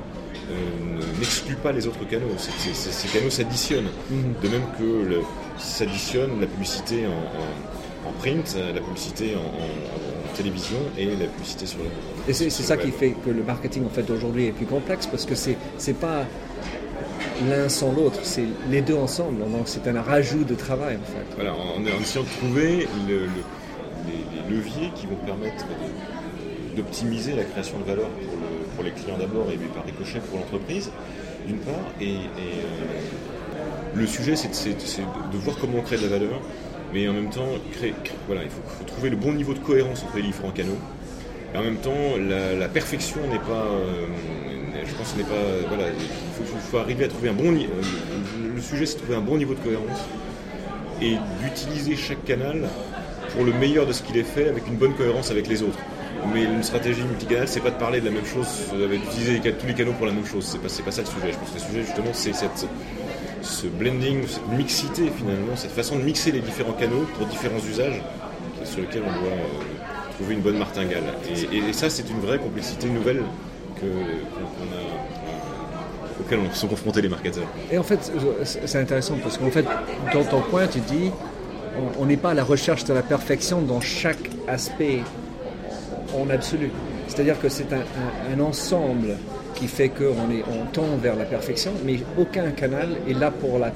n'exclut 1.17 1.55
pas 1.55 1.71
les 1.71 1.87
autres 1.87 2.05
canaux. 2.07 2.27
ces 2.37 3.07
canaux 3.07 3.29
s'additionnent. 3.29 3.89
Mhm. 4.09 4.33
De 4.43 4.47
même 4.49 4.63
que 4.77 5.21
s'additionne 5.57 6.41
la 6.41 6.47
publicité 6.47 7.05
en, 7.07 7.80
print, 8.19 8.57
la 8.73 8.81
publicité 8.81 9.35
en, 9.35 10.35
télévision 10.35 10.77
et 10.97 11.07
la 11.07 11.27
publicité 11.27 11.65
sur 11.65 11.79
le 11.79 12.29
Et 12.29 12.33
c'est 12.33 12.49
ça 12.49 12.77
qui 12.77 12.89
fait 12.91 13.11
que 13.11 13.29
le 13.29 13.43
marketing 13.43 13.85
en 13.85 13.89
fait 13.89 14.09
aujourd'hui 14.09 14.45
est 14.47 14.51
plus 14.53 14.65
complexe 14.65 15.05
parce 15.05 15.25
que 15.25 15.35
c'est 15.35 15.57
c'est 15.77 15.97
pas 15.97 16.25
l'un 17.49 17.69
sans 17.69 17.91
l'autre, 17.91 18.19
c'est 18.23 18.45
les 18.69 18.81
deux 18.81 18.95
ensemble. 18.95 19.39
Donc 19.39 19.63
c'est 19.65 19.87
un 19.87 20.01
rajout 20.01 20.43
de 20.43 20.55
travail 20.55 20.97
en 20.97 21.05
fait. 21.05 21.25
Voilà, 21.35 21.53
on 21.75 21.85
est 21.85 21.91
en 21.91 21.99
essayant 21.99 22.23
de 22.23 22.29
trouver 22.29 22.87
les, 23.07 23.19
leviers 24.49 24.91
qui 24.95 25.05
vont 25.05 25.15
permettre 25.25 25.65
d'optimiser 26.75 27.33
la 27.33 27.43
création 27.43 27.79
de 27.79 27.85
valeur 27.85 28.09
pour, 28.75 28.83
les 28.83 28.91
clients 28.91 29.17
d'abord 29.17 29.45
et 29.51 29.57
par 29.73 29.85
ricochet 29.85 30.19
pour 30.19 30.39
l'entreprise, 30.39 30.91
d'une 31.47 31.59
part. 31.59 31.75
Et, 32.01 32.15
euh, 32.15 32.19
le 33.95 34.07
sujet, 34.07 34.35
c'est 34.35 34.47
de, 34.49 35.37
voir 35.37 35.57
comment 35.59 35.79
on 35.79 35.81
crée 35.81 35.97
de 35.97 36.03
la 36.03 36.07
valeur, 36.07 36.41
mais 36.93 37.07
en 37.07 37.13
même 37.13 37.29
temps, 37.29 37.47
voilà, 38.27 38.43
il 38.43 38.49
faut, 38.49 38.83
trouver 38.85 39.09
le 39.09 39.15
bon 39.15 39.33
niveau 39.33 39.53
de 39.53 39.59
cohérence 39.59 40.03
entre 40.03 40.17
les 40.17 40.23
différents 40.23 40.51
canaux. 40.51 40.77
Et 41.53 41.57
en 41.57 41.63
même 41.63 41.77
temps, 41.77 42.17
la, 42.19 42.67
perfection 42.67 43.21
n'est 43.29 43.39
pas. 43.39 43.65
Euh, 43.65 44.05
je 44.85 44.93
pense 44.95 45.15
n'est 45.15 45.23
pas. 45.23 45.67
Voilà, 45.67 45.85
il 45.89 46.45
faut, 46.45 46.77
arriver 46.77 47.05
à 47.05 47.07
trouver 47.07 47.29
un 47.29 47.33
bon. 47.33 47.53
Euh, 47.53 47.67
le 48.55 48.61
sujet, 48.61 48.85
c'est 48.85 48.97
trouver 48.97 49.15
un 49.15 49.21
bon 49.21 49.37
niveau 49.37 49.53
de 49.53 49.59
cohérence 49.59 49.99
et 51.01 51.15
d'utiliser 51.41 51.95
chaque 51.95 52.23
canal 52.25 52.69
pour 53.33 53.43
le 53.43 53.53
meilleur 53.53 53.85
de 53.87 53.93
ce 53.93 54.03
qu'il 54.03 54.17
est 54.17 54.23
fait 54.23 54.47
avec 54.47 54.67
une 54.67 54.75
bonne 54.75 54.93
cohérence 54.93 55.31
avec 55.31 55.47
les 55.47 55.63
autres. 55.63 55.79
Mais 56.33 56.43
une 56.43 56.61
stratégie 56.61 57.01
multicanale, 57.01 57.47
c'est 57.47 57.61
pas 57.61 57.71
de 57.71 57.79
parler 57.79 57.99
de 57.99 58.05
la 58.05 58.11
même 58.11 58.25
chose, 58.25 58.47
d'utiliser 58.71 59.39
tous 59.39 59.65
les 59.65 59.73
canaux 59.73 59.93
pour 59.93 60.05
la 60.05 60.11
même 60.11 60.25
chose. 60.25 60.45
C'est 60.45 60.59
pas, 60.59 60.83
pas 60.85 60.91
ça 60.91 61.01
le 61.01 61.07
sujet. 61.07 61.31
Je 61.31 61.37
pense 61.37 61.49
que 61.49 61.55
le 61.55 61.59
sujet, 61.59 61.83
justement, 61.83 62.13
c'est 62.13 62.33
cette, 62.33 62.67
ce 63.41 63.67
blending, 63.67 64.25
cette 64.27 64.47
mixité 64.57 65.11
finalement, 65.15 65.55
cette 65.55 65.71
façon 65.71 65.97
de 65.97 66.03
mixer 66.03 66.31
les 66.31 66.41
différents 66.41 66.73
canaux 66.73 67.05
pour 67.17 67.25
différents 67.27 67.59
usages 67.69 68.01
sur 68.63 68.81
lesquels 68.81 69.03
on 69.03 69.21
doit 69.21 69.31
euh, 69.31 70.13
trouver 70.15 70.35
une 70.35 70.41
bonne 70.41 70.57
martingale. 70.57 71.03
Et, 71.51 71.73
ça, 71.73 71.89
c'est 71.89 72.09
une 72.09 72.19
vraie 72.19 72.37
complexité 72.37 72.87
nouvelle 72.87 73.23
que, 73.79 73.85
on 76.33 76.53
sont 76.53 76.67
confrontés 76.67 77.01
les 77.01 77.09
marketeurs. 77.09 77.47
Et 77.69 77.77
en 77.77 77.83
fait, 77.83 78.09
c'est 78.45 78.79
intéressant 78.79 79.17
parce 79.21 79.37
qu'en 79.37 79.51
fait, 79.51 79.65
dans 80.13 80.23
ton 80.23 80.39
point, 80.41 80.65
tu 80.65 80.79
dis 80.79 81.11
on 81.99 82.05
n'est 82.05 82.17
pas 82.17 82.31
à 82.31 82.33
la 82.33 82.43
recherche 82.43 82.83
de 82.85 82.93
la 82.93 83.01
perfection 83.01 83.61
dans 83.61 83.81
chaque 83.81 84.29
aspect 84.47 85.01
en 86.17 86.29
absolu. 86.29 86.71
C'est-à-dire 87.07 87.39
que 87.39 87.49
c'est 87.49 87.67
un, 87.73 88.39
ensemble 88.39 89.17
qui 89.61 89.67
fait 89.67 89.89
qu'on 89.89 90.15
on 90.51 90.65
tend 90.73 90.97
vers 90.99 91.15
la 91.15 91.25
perfection, 91.25 91.71
mais 91.85 91.99
aucun 92.17 92.49
canal 92.49 92.89
est 93.07 93.13
là 93.13 93.29
pour, 93.29 93.59
la, 93.59 93.71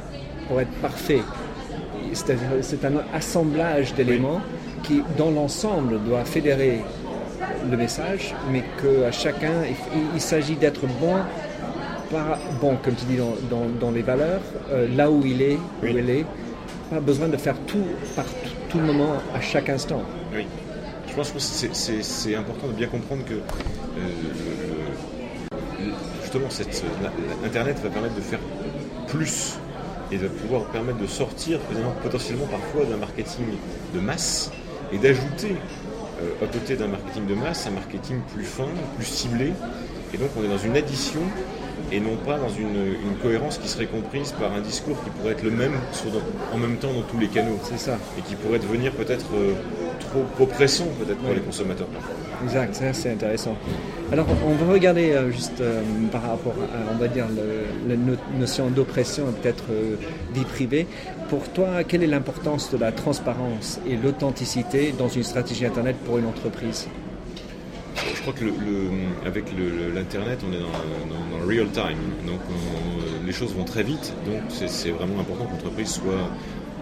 pour 0.48 0.60
être 0.60 0.72
parfait. 0.82 1.22
C'est 2.12 2.86
un 2.86 2.94
assemblage 3.14 3.94
d'éléments 3.94 4.42
qui, 4.82 5.04
dans 5.16 5.30
l'ensemble, 5.30 6.04
doit 6.04 6.26
fédérer 6.26 6.82
le 7.70 7.78
message, 7.78 8.34
mais 8.52 8.64
qu'à 8.82 9.12
chacun, 9.12 9.54
il, 10.16 10.22
s'agit 10.22 10.56
d'être 10.56 10.88
bon, 11.00 11.18
par, 12.12 12.40
bon, 12.60 12.78
comme 12.84 12.96
tu 12.96 13.06
dis, 13.06 13.20
dans, 13.20 13.92
les 13.92 14.02
valeurs, 14.02 14.42
euh, 14.72 14.88
là 14.96 15.12
où 15.12 15.24
il 15.24 15.42
est, 15.44 15.60
où 15.84 15.86
elle 15.86 16.10
est, 16.10 16.26
pas 16.90 17.00
besoin 17.00 17.28
de 17.28 17.38
faire 17.38 17.58
tout 17.68 17.86
par 18.16 18.26
tout, 18.70 18.80
le 18.80 18.86
moment, 18.86 19.18
à 19.36 19.42
chaque 19.42 19.70
instant. 19.70 20.02
Oui. 20.34 20.48
Je 21.08 21.14
pense 21.14 21.32
que 21.32 21.40
c'est 21.40 22.36
important 22.36 22.68
de 22.68 22.74
bien 22.74 22.88
comprendre 22.88 23.24
que 23.24 23.36
euh, 23.36 24.00
justement, 26.36 26.76
Internet 27.46 27.80
va 27.80 27.90
permettre 27.90 28.16
de 28.16 28.22
faire 28.22 28.40
plus 29.08 29.56
et 30.12 30.18
va 30.18 30.28
pouvoir 30.28 30.66
permettre 30.66 31.00
de 31.00 31.08
sortir 31.08 31.60
potentiellement 32.04 32.46
parfois 32.46 32.86
d'un 32.86 32.98
marketing 32.98 33.46
de 33.94 34.00
masse 34.00 34.52
et 34.92 34.98
d'ajouter 34.98 35.56
euh, 36.22 36.46
à 36.46 36.48
côté 36.48 36.76
d'un 36.76 36.88
marketing 36.88 37.26
de 37.26 37.36
masse 37.36 37.68
un 37.68 37.72
marketing 37.72 38.20
plus 38.34 38.44
fin, 38.44 38.68
plus 38.98 39.06
ciblé. 39.06 39.54
Et 40.14 40.18
donc 40.18 40.30
on 40.38 40.44
est 40.44 40.48
dans 40.48 40.58
une 40.58 40.78
addition 40.78 41.22
et 41.92 42.00
non 42.00 42.16
pas 42.16 42.38
dans 42.38 42.50
une, 42.50 42.76
cohérence 43.22 43.58
qui 43.58 43.68
serait 43.68 43.86
comprise 43.86 44.34
par 44.34 44.54
un 44.54 44.62
discours 44.62 45.02
qui 45.04 45.10
pourrait 45.10 45.32
être 45.32 45.44
le 45.44 45.52
même 45.52 45.74
en 46.54 46.58
même 46.58 46.78
temps 46.78 46.94
dans 46.94 47.02
tous 47.02 47.18
les 47.18 47.28
canaux. 47.28 47.58
C'est 47.64 47.80
ça. 47.80 47.98
Et 48.18 48.22
qui 48.22 48.36
pourrait 48.36 48.60
devenir 48.60 48.92
peut-être 48.92 49.26
euh, 49.34 49.54
trop 50.00 50.44
oppressant 50.44 50.86
peut-être 51.00 51.20
pour 51.20 51.34
les 51.34 51.40
consommateurs. 51.40 51.88
Exact, 52.44 52.82
c'est 52.94 53.12
intéressant. 53.12 53.56
Alors 54.12 54.28
on 54.46 54.54
va 54.54 54.74
regarder 54.74 55.12
euh, 55.12 55.32
juste 55.32 55.62
euh, 55.62 55.82
par 56.12 56.24
rapport 56.24 56.54
à, 56.54 56.94
on 56.94 56.98
va 56.98 57.08
dire, 57.08 57.26
la 57.88 57.96
notion 58.38 58.70
d'oppression 58.70 59.26
et 59.30 59.42
peut-être 59.42 59.64
vie 60.34 60.44
privée. 60.44 60.88
Pour 61.30 61.48
toi, 61.50 61.84
quelle 61.88 62.04
est 62.04 62.08
l'importance 62.08 62.72
de 62.72 62.78
la 62.78 62.92
transparence 62.92 63.80
et 63.90 63.96
l'authenticité 63.96 64.94
dans 64.98 65.10
une 65.10 65.24
stratégie 65.24 65.66
Internet 65.66 65.96
pour 66.06 66.18
une 66.18 66.28
entreprise? 66.28 66.88
Crois 68.26 68.34
que 68.34 69.28
avec 69.28 69.46
l'Internet, 69.94 70.40
on 70.48 70.52
est 70.52 70.60
dans, 70.60 71.40
le 71.40 71.46
real 71.46 71.70
time. 71.70 71.98
Donc 72.26 72.40
les 73.26 73.32
choses 73.32 73.54
vont 73.54 73.66
très 73.66 73.84
vite. 73.84 74.14
Donc 74.26 74.42
c'est 74.50 74.90
vraiment 74.90 75.20
important 75.20 75.46
que 75.46 75.52
l'entreprise 75.52 75.90
soit 75.90 76.30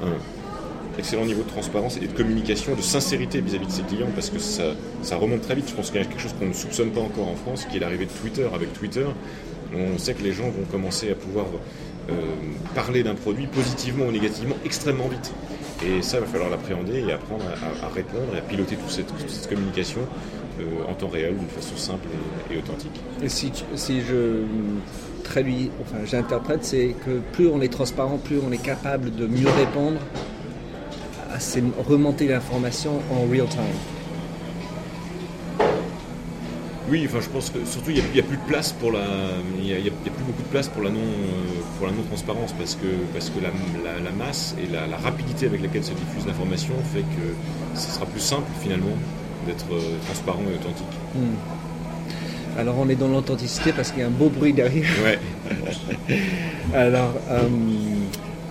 un 0.02 0.98
excellent 0.98 1.26
niveau 1.26 1.44
de 1.44 1.50
transparence 1.50 1.98
et 1.98 2.08
de 2.08 2.14
communication, 2.14 2.76
de 2.76 2.82
sincérité 2.82 3.42
vis-à-vis 3.42 3.66
de 3.66 3.72
ses 3.72 3.82
clients 3.82 4.10
parce 4.14 4.30
que 4.30 4.40
ça, 4.40 4.74
ça 5.02 5.18
remonte 5.18 5.42
très 5.42 5.56
vite. 5.56 5.68
Je 5.70 5.76
pense 5.76 5.92
qu'il 5.92 6.00
y 6.00 6.04
a 6.04 6.08
quelque 6.08 6.22
chose 6.22 6.36
qu'on 6.40 6.48
ne 6.48 6.54
soupçonne 6.54 6.92
pas 6.92 7.02
encore 7.02 7.28
en 7.28 7.36
France, 7.36 7.66
qui 7.66 7.78
est 7.78 7.80
l'arrivée 7.80 8.06
de 8.06 8.12
Twitter. 8.12 8.48
Avec 8.54 8.72
Twitter, 8.74 9.06
on 9.76 9.98
sait 9.98 10.14
que 10.14 10.24
les 10.24 10.32
gens 10.32 10.50
vont 10.50 10.66
commencer 10.72 11.12
à 11.12 11.16
pouvoir 11.16 11.48
euh, 12.10 12.14
parler 12.76 13.04
d'un 13.04 13.16
produit 13.16 13.48
positivement 13.48 14.06
ou 14.06 14.12
négativement 14.12 14.56
extrêmement 14.64 15.08
vite. 15.08 15.34
Et 15.86 16.02
ça, 16.02 16.18
il 16.18 16.22
va 16.22 16.28
falloir 16.28 16.50
l'appréhender 16.50 17.04
et 17.08 17.12
apprendre 17.12 17.44
à, 17.82 17.88
répondre 17.90 18.34
et 18.36 18.38
à 18.38 18.42
piloter 18.42 18.76
toute 18.76 18.90
cette, 18.90 19.50
communication 19.50 20.02
euh, 20.60 20.90
en 20.90 20.94
temps 20.94 21.08
réel, 21.08 21.36
d'une 21.38 21.48
façon 21.48 21.76
simple 21.76 22.08
et, 22.52 22.58
authentique. 22.58 23.00
Et 23.22 23.30
si, 23.30 23.52
si 23.76 24.02
je 24.02 24.44
traduis, 25.24 25.72
enfin 25.82 25.98
j'interprète, 26.06 26.64
c'est 26.64 26.96
que 27.06 27.20
plus 27.32 27.48
on 27.48 27.62
est 27.62 27.72
transparent, 27.72 28.18
plus 28.18 28.40
on 28.46 28.52
est 28.52 28.62
capable 28.62 29.16
de 29.16 29.26
mieux 29.28 29.50
répondre 29.50 30.00
à 31.34 31.40
ces 31.40 31.64
remonter 31.88 32.28
l'information 32.28 33.00
en 33.12 33.30
real 33.32 33.48
time. 33.48 33.64
Oui, 36.90 37.04
enfin, 37.08 37.22
je 37.22 37.30
pense 37.30 37.50
que 37.50 37.64
surtout 37.66 37.92
il 37.92 38.04
n'y 38.14 38.20
a, 38.20 38.24
plus 38.24 38.36
de 38.36 38.46
place 38.46 38.74
pour 38.74 38.92
la, 38.92 39.06
il 39.58 39.66
y, 39.66 39.74
a, 39.74 39.80
plus 39.80 40.24
beaucoup 40.28 40.44
de 40.44 40.48
place 40.50 40.68
pour 40.68 40.84
la 40.84 40.90
non, 40.90 41.00
euh, 41.00 41.62
pour 41.78 41.88
la 41.88 41.94
non 41.94 42.04
transparence 42.04 42.52
parce 42.54 42.76
que 42.76 42.88
parce 43.14 43.30
que 43.30 43.40
la, 43.40 44.12
masse 44.12 44.54
et 44.62 44.72
la, 44.72 44.98
rapidité 44.98 45.46
avec 45.46 45.62
laquelle 45.62 45.84
se 45.84 45.94
diffuse 45.94 46.28
l'information 46.28 46.74
fait 46.94 47.02
que 47.02 47.80
ce 47.80 47.90
sera 47.90 48.06
plus 48.06 48.20
simple 48.20 48.48
finalement 48.62 48.96
d'être 49.46 49.66
euh, 49.72 49.98
transparent 50.06 50.42
et 50.52 50.56
authentique. 50.56 50.86
Hmm. 51.16 52.60
Alors 52.60 52.76
on 52.80 52.88
est 52.90 52.96
dans 52.96 53.08
l'authenticité 53.08 53.72
parce 53.74 53.92
qu'il 53.92 54.02
y 54.02 54.04
a 54.04 54.08
un 54.08 54.12
beau 54.12 54.30
bruit 54.30 54.54
derrière. 54.54 54.90
Ouais. 55.04 55.20
Alors. 56.74 57.14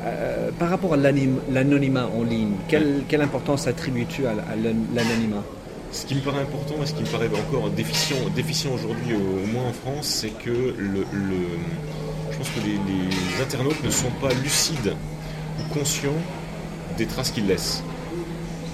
Euh, 0.04 0.50
par 0.58 0.68
rapport 0.68 0.94
à 0.94 0.96
l'anonymat 0.96 2.08
en 2.08 2.24
ligne, 2.24 2.54
quelle, 2.66 3.02
quelle 3.08 3.22
importance 3.22 3.68
attribues-tu 3.68 4.26
à 4.26 4.34
l'anonymat? 4.34 5.44
Ce 5.92 6.06
qui 6.06 6.14
me 6.14 6.20
paraît 6.20 6.40
important 6.40 6.74
et 6.82 6.86
ce 6.86 6.94
qui 6.94 7.02
me 7.02 7.06
paraît 7.06 7.28
encore 7.28 7.70
déficient, 7.70 8.16
déficient 8.34 8.72
aujourd'hui, 8.72 9.14
au, 9.14 9.46
moins 9.52 9.68
en 9.68 9.72
France, 9.72 10.06
c'est 10.06 10.30
que 10.30 10.74
le, 10.76 11.04
je 12.30 12.36
pense 12.36 12.48
que 12.48 12.60
les, 12.66 13.42
internautes 13.42 13.84
ne 13.84 13.90
sont 13.90 14.10
pas 14.20 14.32
lucides 14.42 14.94
ou 15.60 15.74
conscients 15.74 16.10
des 16.98 17.06
traces 17.06 17.30
qu'ils 17.30 17.46
laissent. 17.46 17.84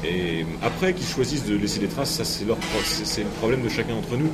Et 0.04 0.46
après 0.62 0.92
qu'ils 0.94 1.06
choisissent 1.06 1.44
de 1.44 1.56
laisser 1.56 1.80
des 1.80 1.88
traces, 1.88 2.10
ça 2.10 2.24
c'est 2.24 2.44
leur 2.44 2.56
le 2.56 3.24
problème 3.38 3.62
de 3.62 3.68
chacun 3.68 3.94
d'entre 3.94 4.16
nous. 4.16 4.30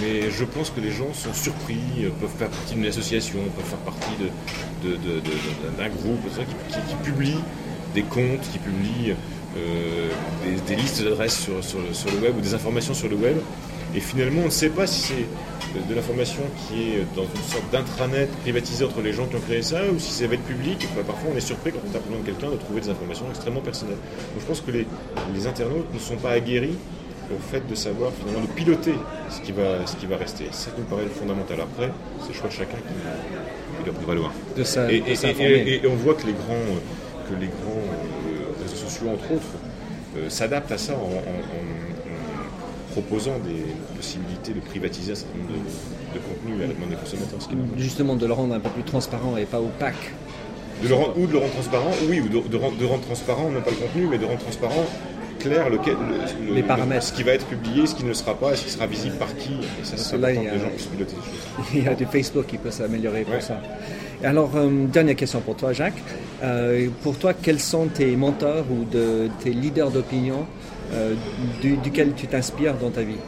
Mais 0.00 0.30
je 0.30 0.44
pense 0.44 0.70
que 0.70 0.80
les 0.80 0.92
gens 0.92 1.12
sont 1.12 1.34
surpris, 1.34 1.80
peuvent 2.20 2.30
faire 2.38 2.48
partie 2.48 2.74
d'une 2.74 2.86
association, 2.86 3.40
peuvent 3.56 3.64
faire 3.64 3.78
partie 3.78 4.10
d'un 4.84 5.88
groupe 5.88 6.20
qui, 6.68 6.94
publie 7.02 7.38
des 7.94 8.02
comptes, 8.02 8.42
qui 8.52 8.58
publie 8.58 9.14
euh, 9.56 10.08
des, 10.68 10.76
listes 10.76 11.02
d'adresses 11.02 11.40
sur, 11.40 11.54
le 11.54 12.22
web 12.22 12.36
ou 12.36 12.40
des 12.40 12.54
informations 12.54 12.94
sur 12.94 13.08
le 13.08 13.16
web. 13.16 13.36
Et 13.94 14.00
finalement, 14.00 14.42
on 14.42 14.46
ne 14.46 14.50
sait 14.50 14.68
pas 14.70 14.86
si 14.86 15.00
c'est 15.00 15.88
de 15.88 15.94
l'information 15.94 16.42
qui 16.56 16.82
est 16.82 17.06
dans 17.14 17.24
une 17.24 17.42
sorte 17.48 17.70
d'intranet 17.70 18.30
privatisé 18.42 18.84
entre 18.84 19.00
les 19.02 19.12
gens 19.12 19.26
qui 19.26 19.36
ont 19.36 19.40
créé 19.40 19.62
ça 19.62 19.82
ou 19.92 19.98
si 19.98 20.10
ça 20.12 20.26
va 20.26 20.34
être 20.34 20.42
public. 20.42 20.86
parfois, 21.06 21.30
on 21.32 21.36
est 21.36 21.40
surpris 21.40 21.72
quand 21.72 21.80
on 21.86 21.90
tape 21.90 22.02
le 22.08 22.16
nom 22.16 22.20
de 22.20 22.26
quelqu'un 22.26 22.50
de 22.50 22.56
trouver 22.56 22.80
des 22.80 22.90
informations 22.90 23.26
extrêmement 23.30 23.60
personnelles. 23.60 23.96
Donc, 23.96 24.40
je 24.40 24.46
pense 24.46 24.60
que 24.60 24.70
les, 24.70 24.86
les, 25.34 25.46
internautes 25.46 25.92
ne 25.92 25.98
sont 25.98 26.16
pas 26.16 26.30
aguerris 26.30 26.76
au 27.32 27.38
fait 27.52 27.66
de 27.68 27.74
savoir 27.74 28.12
finalement 28.12 28.42
de 28.42 28.52
piloter 28.52 28.94
ce 29.28 29.40
qui 29.40 29.52
va, 29.52 29.86
ce 29.86 29.96
qui 29.96 30.06
va 30.06 30.16
rester. 30.16 30.46
Ça 30.50 30.70
nous 30.76 30.84
paraît 30.84 31.06
fondamental. 31.06 31.60
Après, 31.60 31.90
c'est 32.22 32.28
le 32.28 32.34
choix 32.34 32.48
de 32.48 32.54
chacun 32.54 32.76
qui, 32.76 33.84
doit 33.84 33.94
prévaloir. 33.94 34.32
De 34.56 34.64
ça, 34.64 34.92
et, 34.92 35.02
et, 35.06 35.86
on 35.86 35.94
voit 35.94 36.14
que 36.14 36.26
les 36.26 36.32
grands, 36.32 36.78
que 37.28 37.40
les 37.40 37.46
grands 37.46 37.80
entre 39.08 39.32
autres, 39.32 39.54
euh, 40.16 40.28
s'adaptent 40.28 40.72
à 40.72 40.78
ça 40.78 40.94
en, 40.94 41.10
proposant 42.90 43.38
des 43.38 43.64
possibilités 43.96 44.52
de 44.52 44.60
privatiser 44.60 45.12
un 45.12 45.14
certain 45.14 45.38
nombre 45.38 45.50
de, 45.50 46.18
de 46.18 46.24
contenus 46.24 46.64
à 46.64 46.66
la 46.68 46.74
demande 46.74 46.90
des 46.90 46.96
consommateurs. 46.96 47.38
Justement, 47.76 48.16
de 48.16 48.26
le 48.26 48.32
rendre 48.32 48.54
un 48.54 48.60
peu 48.60 48.70
plus 48.70 48.82
transparent 48.82 49.36
et 49.36 49.44
pas 49.44 49.60
opaque. 49.60 50.12
De 50.82 50.88
le 50.88 50.94
rendre, 50.94 51.18
ou 51.18 51.26
de 51.26 51.32
le 51.32 51.38
rendre 51.38 51.52
transparent, 51.52 51.90
oui, 52.08 52.20
ou 52.20 52.28
de, 52.28 52.48
de, 52.48 52.56
rendre, 52.56 52.76
de 52.76 52.84
rendre 52.86 53.02
transparent, 53.02 53.50
non 53.50 53.60
pas 53.60 53.70
le 53.70 53.76
contenu, 53.76 54.06
mais 54.10 54.18
de 54.18 54.24
rendre 54.24 54.40
transparent 54.40 54.86
clair 55.40 55.70
lequel, 55.70 55.96
le, 56.46 56.54
les 56.54 56.62
paramètres. 56.62 57.02
ce 57.02 57.12
qui 57.12 57.22
va 57.22 57.32
être 57.32 57.46
publié, 57.46 57.86
ce 57.86 57.94
qui 57.94 58.04
ne 58.04 58.08
le 58.08 58.14
sera 58.14 58.34
pas, 58.34 58.54
ce 58.54 58.64
qui 58.64 58.70
sera 58.70 58.86
visible 58.86 59.16
par 59.16 59.34
qui. 59.36 59.52
Et 59.52 59.84
ça, 59.84 59.96
c'est 59.96 60.18
là, 60.18 60.32
il 60.32 60.42
y 60.42 60.48
a, 60.48 60.52
des 60.52 60.58
gens 60.58 60.70
qui 60.76 60.86
piloter 60.86 61.16
les 61.16 61.22
choses. 61.22 61.66
Il 61.74 61.84
y 61.84 61.88
a 61.88 61.94
du 61.94 62.06
Facebook 62.06 62.46
qui 62.46 62.58
peut 62.58 62.70
s'améliorer 62.70 63.22
pour 63.22 63.34
ouais. 63.34 63.40
ça. 63.40 63.60
Alors, 64.22 64.50
euh, 64.54 64.68
dernière 64.86 65.16
question 65.16 65.40
pour 65.40 65.56
toi, 65.56 65.72
Jacques. 65.72 66.02
Euh, 66.42 66.88
pour 67.02 67.18
toi, 67.18 67.32
quels 67.34 67.60
sont 67.60 67.86
tes 67.86 68.14
mentors 68.16 68.64
ou 68.70 68.84
de, 68.84 69.28
tes 69.42 69.50
leaders 69.50 69.90
d'opinion 69.90 70.46
euh, 70.92 71.14
du, 71.60 71.76
duquel 71.76 72.14
tu 72.14 72.26
t'inspires 72.26 72.74
dans 72.74 72.90
ta 72.90 73.02
vie 73.02 73.18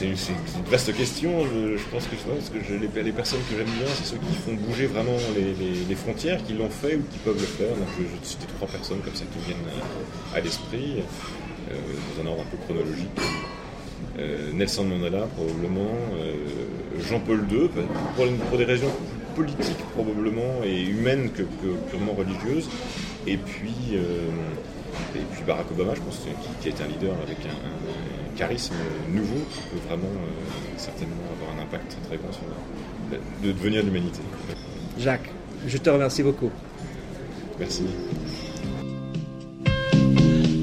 c'est 0.00 0.06
une, 0.06 0.64
vaste 0.70 0.94
question. 0.94 1.44
Je, 1.44 1.76
je 1.76 1.84
pense 1.90 2.04
que, 2.06 2.16
parce 2.16 2.48
que 2.48 2.58
je, 2.66 2.74
les, 2.74 3.12
personnes 3.12 3.40
que 3.50 3.56
j'aime 3.56 3.66
bien, 3.66 3.86
c'est 3.94 4.04
ceux 4.04 4.16
qui 4.16 4.34
font 4.34 4.54
bouger 4.54 4.86
vraiment 4.86 5.16
les, 5.36 5.94
frontières, 5.94 6.42
qui 6.44 6.54
l'ont 6.54 6.70
fait 6.70 6.96
ou 6.96 7.02
qui 7.10 7.18
peuvent 7.18 7.38
le 7.38 7.46
faire. 7.46 7.68
Donc, 7.68 7.86
je, 7.98 8.20
te 8.20 8.26
citer 8.26 8.46
trois 8.56 8.68
personnes 8.68 9.00
comme 9.00 9.14
ça 9.14 9.24
qui 9.24 9.38
viennent 9.44 9.58
à, 10.34 10.40
l'esprit, 10.40 11.02
euh, 11.70 11.74
dans 12.16 12.22
un 12.22 12.32
ordre 12.32 12.42
un 12.42 12.50
peu 12.50 12.56
chronologique. 12.64 13.08
Euh, 14.18 14.52
Nelson 14.54 14.84
Mandela, 14.84 15.26
probablement. 15.36 15.90
Jean-Paul 17.08 17.44
II, 17.50 17.68
pour, 18.48 18.58
des 18.58 18.64
raisons 18.64 18.90
politiques 19.36 19.84
probablement 19.94 20.62
et 20.64 20.82
humaines 20.82 21.30
que, 21.30 21.42
purement 21.90 22.14
religieuses. 22.14 22.68
Et 23.26 23.36
puis, 23.36 23.98
puis 25.40 25.46
Barack 25.46 25.70
Obama, 25.72 25.94
je 25.94 26.00
pense, 26.00 26.18
qui, 26.18 26.28
qui 26.60 26.68
est 26.68 26.82
un 26.82 26.86
leader 26.86 27.14
avec 27.22 27.38
un, 27.46 27.48
un 27.48 28.36
charisme 28.36 28.74
nouveau 29.08 29.44
qui 29.52 29.60
peut 29.70 29.88
vraiment 29.88 30.04
euh, 30.04 30.76
certainement 30.76 31.16
avoir 31.36 31.56
un 31.56 31.62
impact 31.62 31.90
très, 31.90 32.00
très 32.08 32.16
grand 32.18 32.32
sur 32.32 32.42
la, 33.10 33.18
de 33.46 33.52
devenir 33.52 33.82
l'humanité. 33.82 34.20
Jacques, 34.98 35.30
je 35.66 35.78
te 35.78 35.90
remercie 35.90 36.22
beaucoup. 36.22 36.50
Merci. 37.58 37.84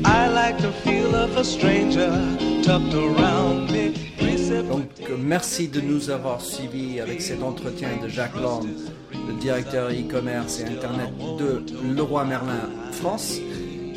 I 0.05 0.29
like 0.29 0.57
the 0.59 0.71
feel 0.83 1.13
of 1.15 1.35
a 1.37 1.43
stranger 1.43 2.11
tucked 2.63 2.93
around 2.93 3.71
me. 3.71 3.93
Donc, 4.69 4.89
merci 5.17 5.67
de 5.67 5.81
nous 5.81 6.09
avoir 6.09 6.39
suivis 6.41 7.01
avec 7.01 7.21
cet 7.21 7.43
entretien 7.43 7.89
de 8.01 8.07
Jacques 8.07 8.39
Lorne, 8.39 8.69
le 9.27 9.33
directeur 9.39 9.89
e-commerce 9.89 10.61
et 10.61 10.65
Internet 10.65 11.11
de 11.37 11.63
Leroy 11.93 12.23
Merlin 12.23 12.69
France. 12.93 13.39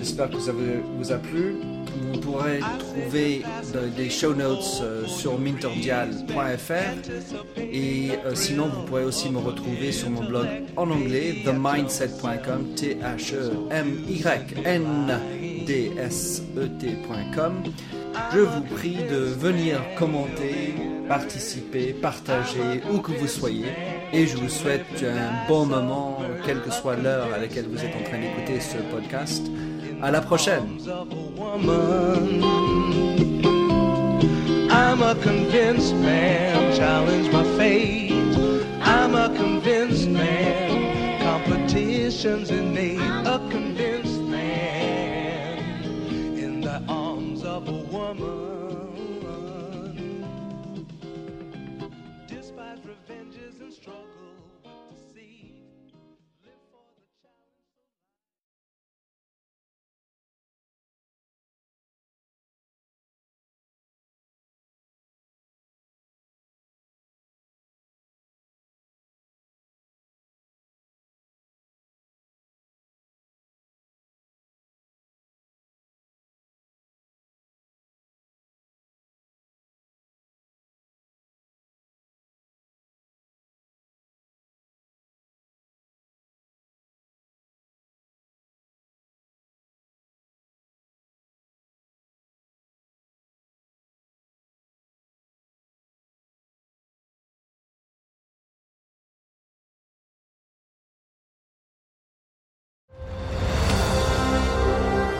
J'espère 0.01 0.31
que 0.31 0.41
ça 0.41 0.53
vous 0.53 1.13
a 1.13 1.19
plu. 1.19 1.57
Vous 2.11 2.21
pourrez 2.21 2.61
trouver 2.79 3.43
des 3.99 4.09
show 4.09 4.35
notes 4.35 4.81
euh, 4.83 5.07
sur 5.07 5.39
minterdial.fr 5.39 6.73
et 7.59 8.13
euh, 8.25 8.35
sinon 8.35 8.69
vous 8.69 8.83
pourrez 8.85 9.05
aussi 9.05 9.29
me 9.29 9.37
retrouver 9.37 9.93
sur 9.93 10.09
mon 10.09 10.25
blog 10.25 10.47
en 10.79 10.91
anglais 10.91 11.43
themindset.com 11.45 12.75
t 12.77 12.95
h 12.95 13.35
e 13.35 13.53
m 13.71 13.99
y 14.09 14.23
n 14.65 15.21
d 15.67 15.93
s 15.99 16.45
e 16.57 16.67
t.com. 16.79 17.63
Je 18.33 18.41
vous 18.41 18.63
prie 18.75 18.97
de 19.11 19.17
venir 19.17 19.83
commenter, 19.99 20.75
participer, 21.09 21.93
partager 21.93 22.81
où 22.91 23.01
que 23.01 23.13
vous 23.13 23.29
soyez 23.29 23.67
et 24.15 24.27
je 24.27 24.39
vous 24.39 24.49
souhaite 24.49 25.05
un 25.05 25.47
bon 25.47 25.67
moment 25.67 26.21
quelle 26.47 26.63
que 26.63 26.71
soit 26.71 26.97
l'heure 26.97 27.29
à 27.35 27.39
laquelle 27.39 27.67
vous 27.69 27.85
êtes 27.85 27.95
en 27.95 28.03
train 28.03 28.19
d'écouter 28.19 28.61
ce 28.61 28.79
podcast. 28.95 29.43
À 30.03 30.11
la 30.11 30.21
prochaine. 30.21 30.79
I'm 34.71 35.03
a 35.03 35.15
convinced 35.23 35.95
man, 35.97 36.75
challenge 36.77 37.31
my 37.33 37.45
fate. 37.59 38.13
I'm 38.81 39.15
a 39.15 39.29
convinced 39.37 40.09
man, 40.09 41.21
competition's 41.21 42.51
innate. 42.51 42.99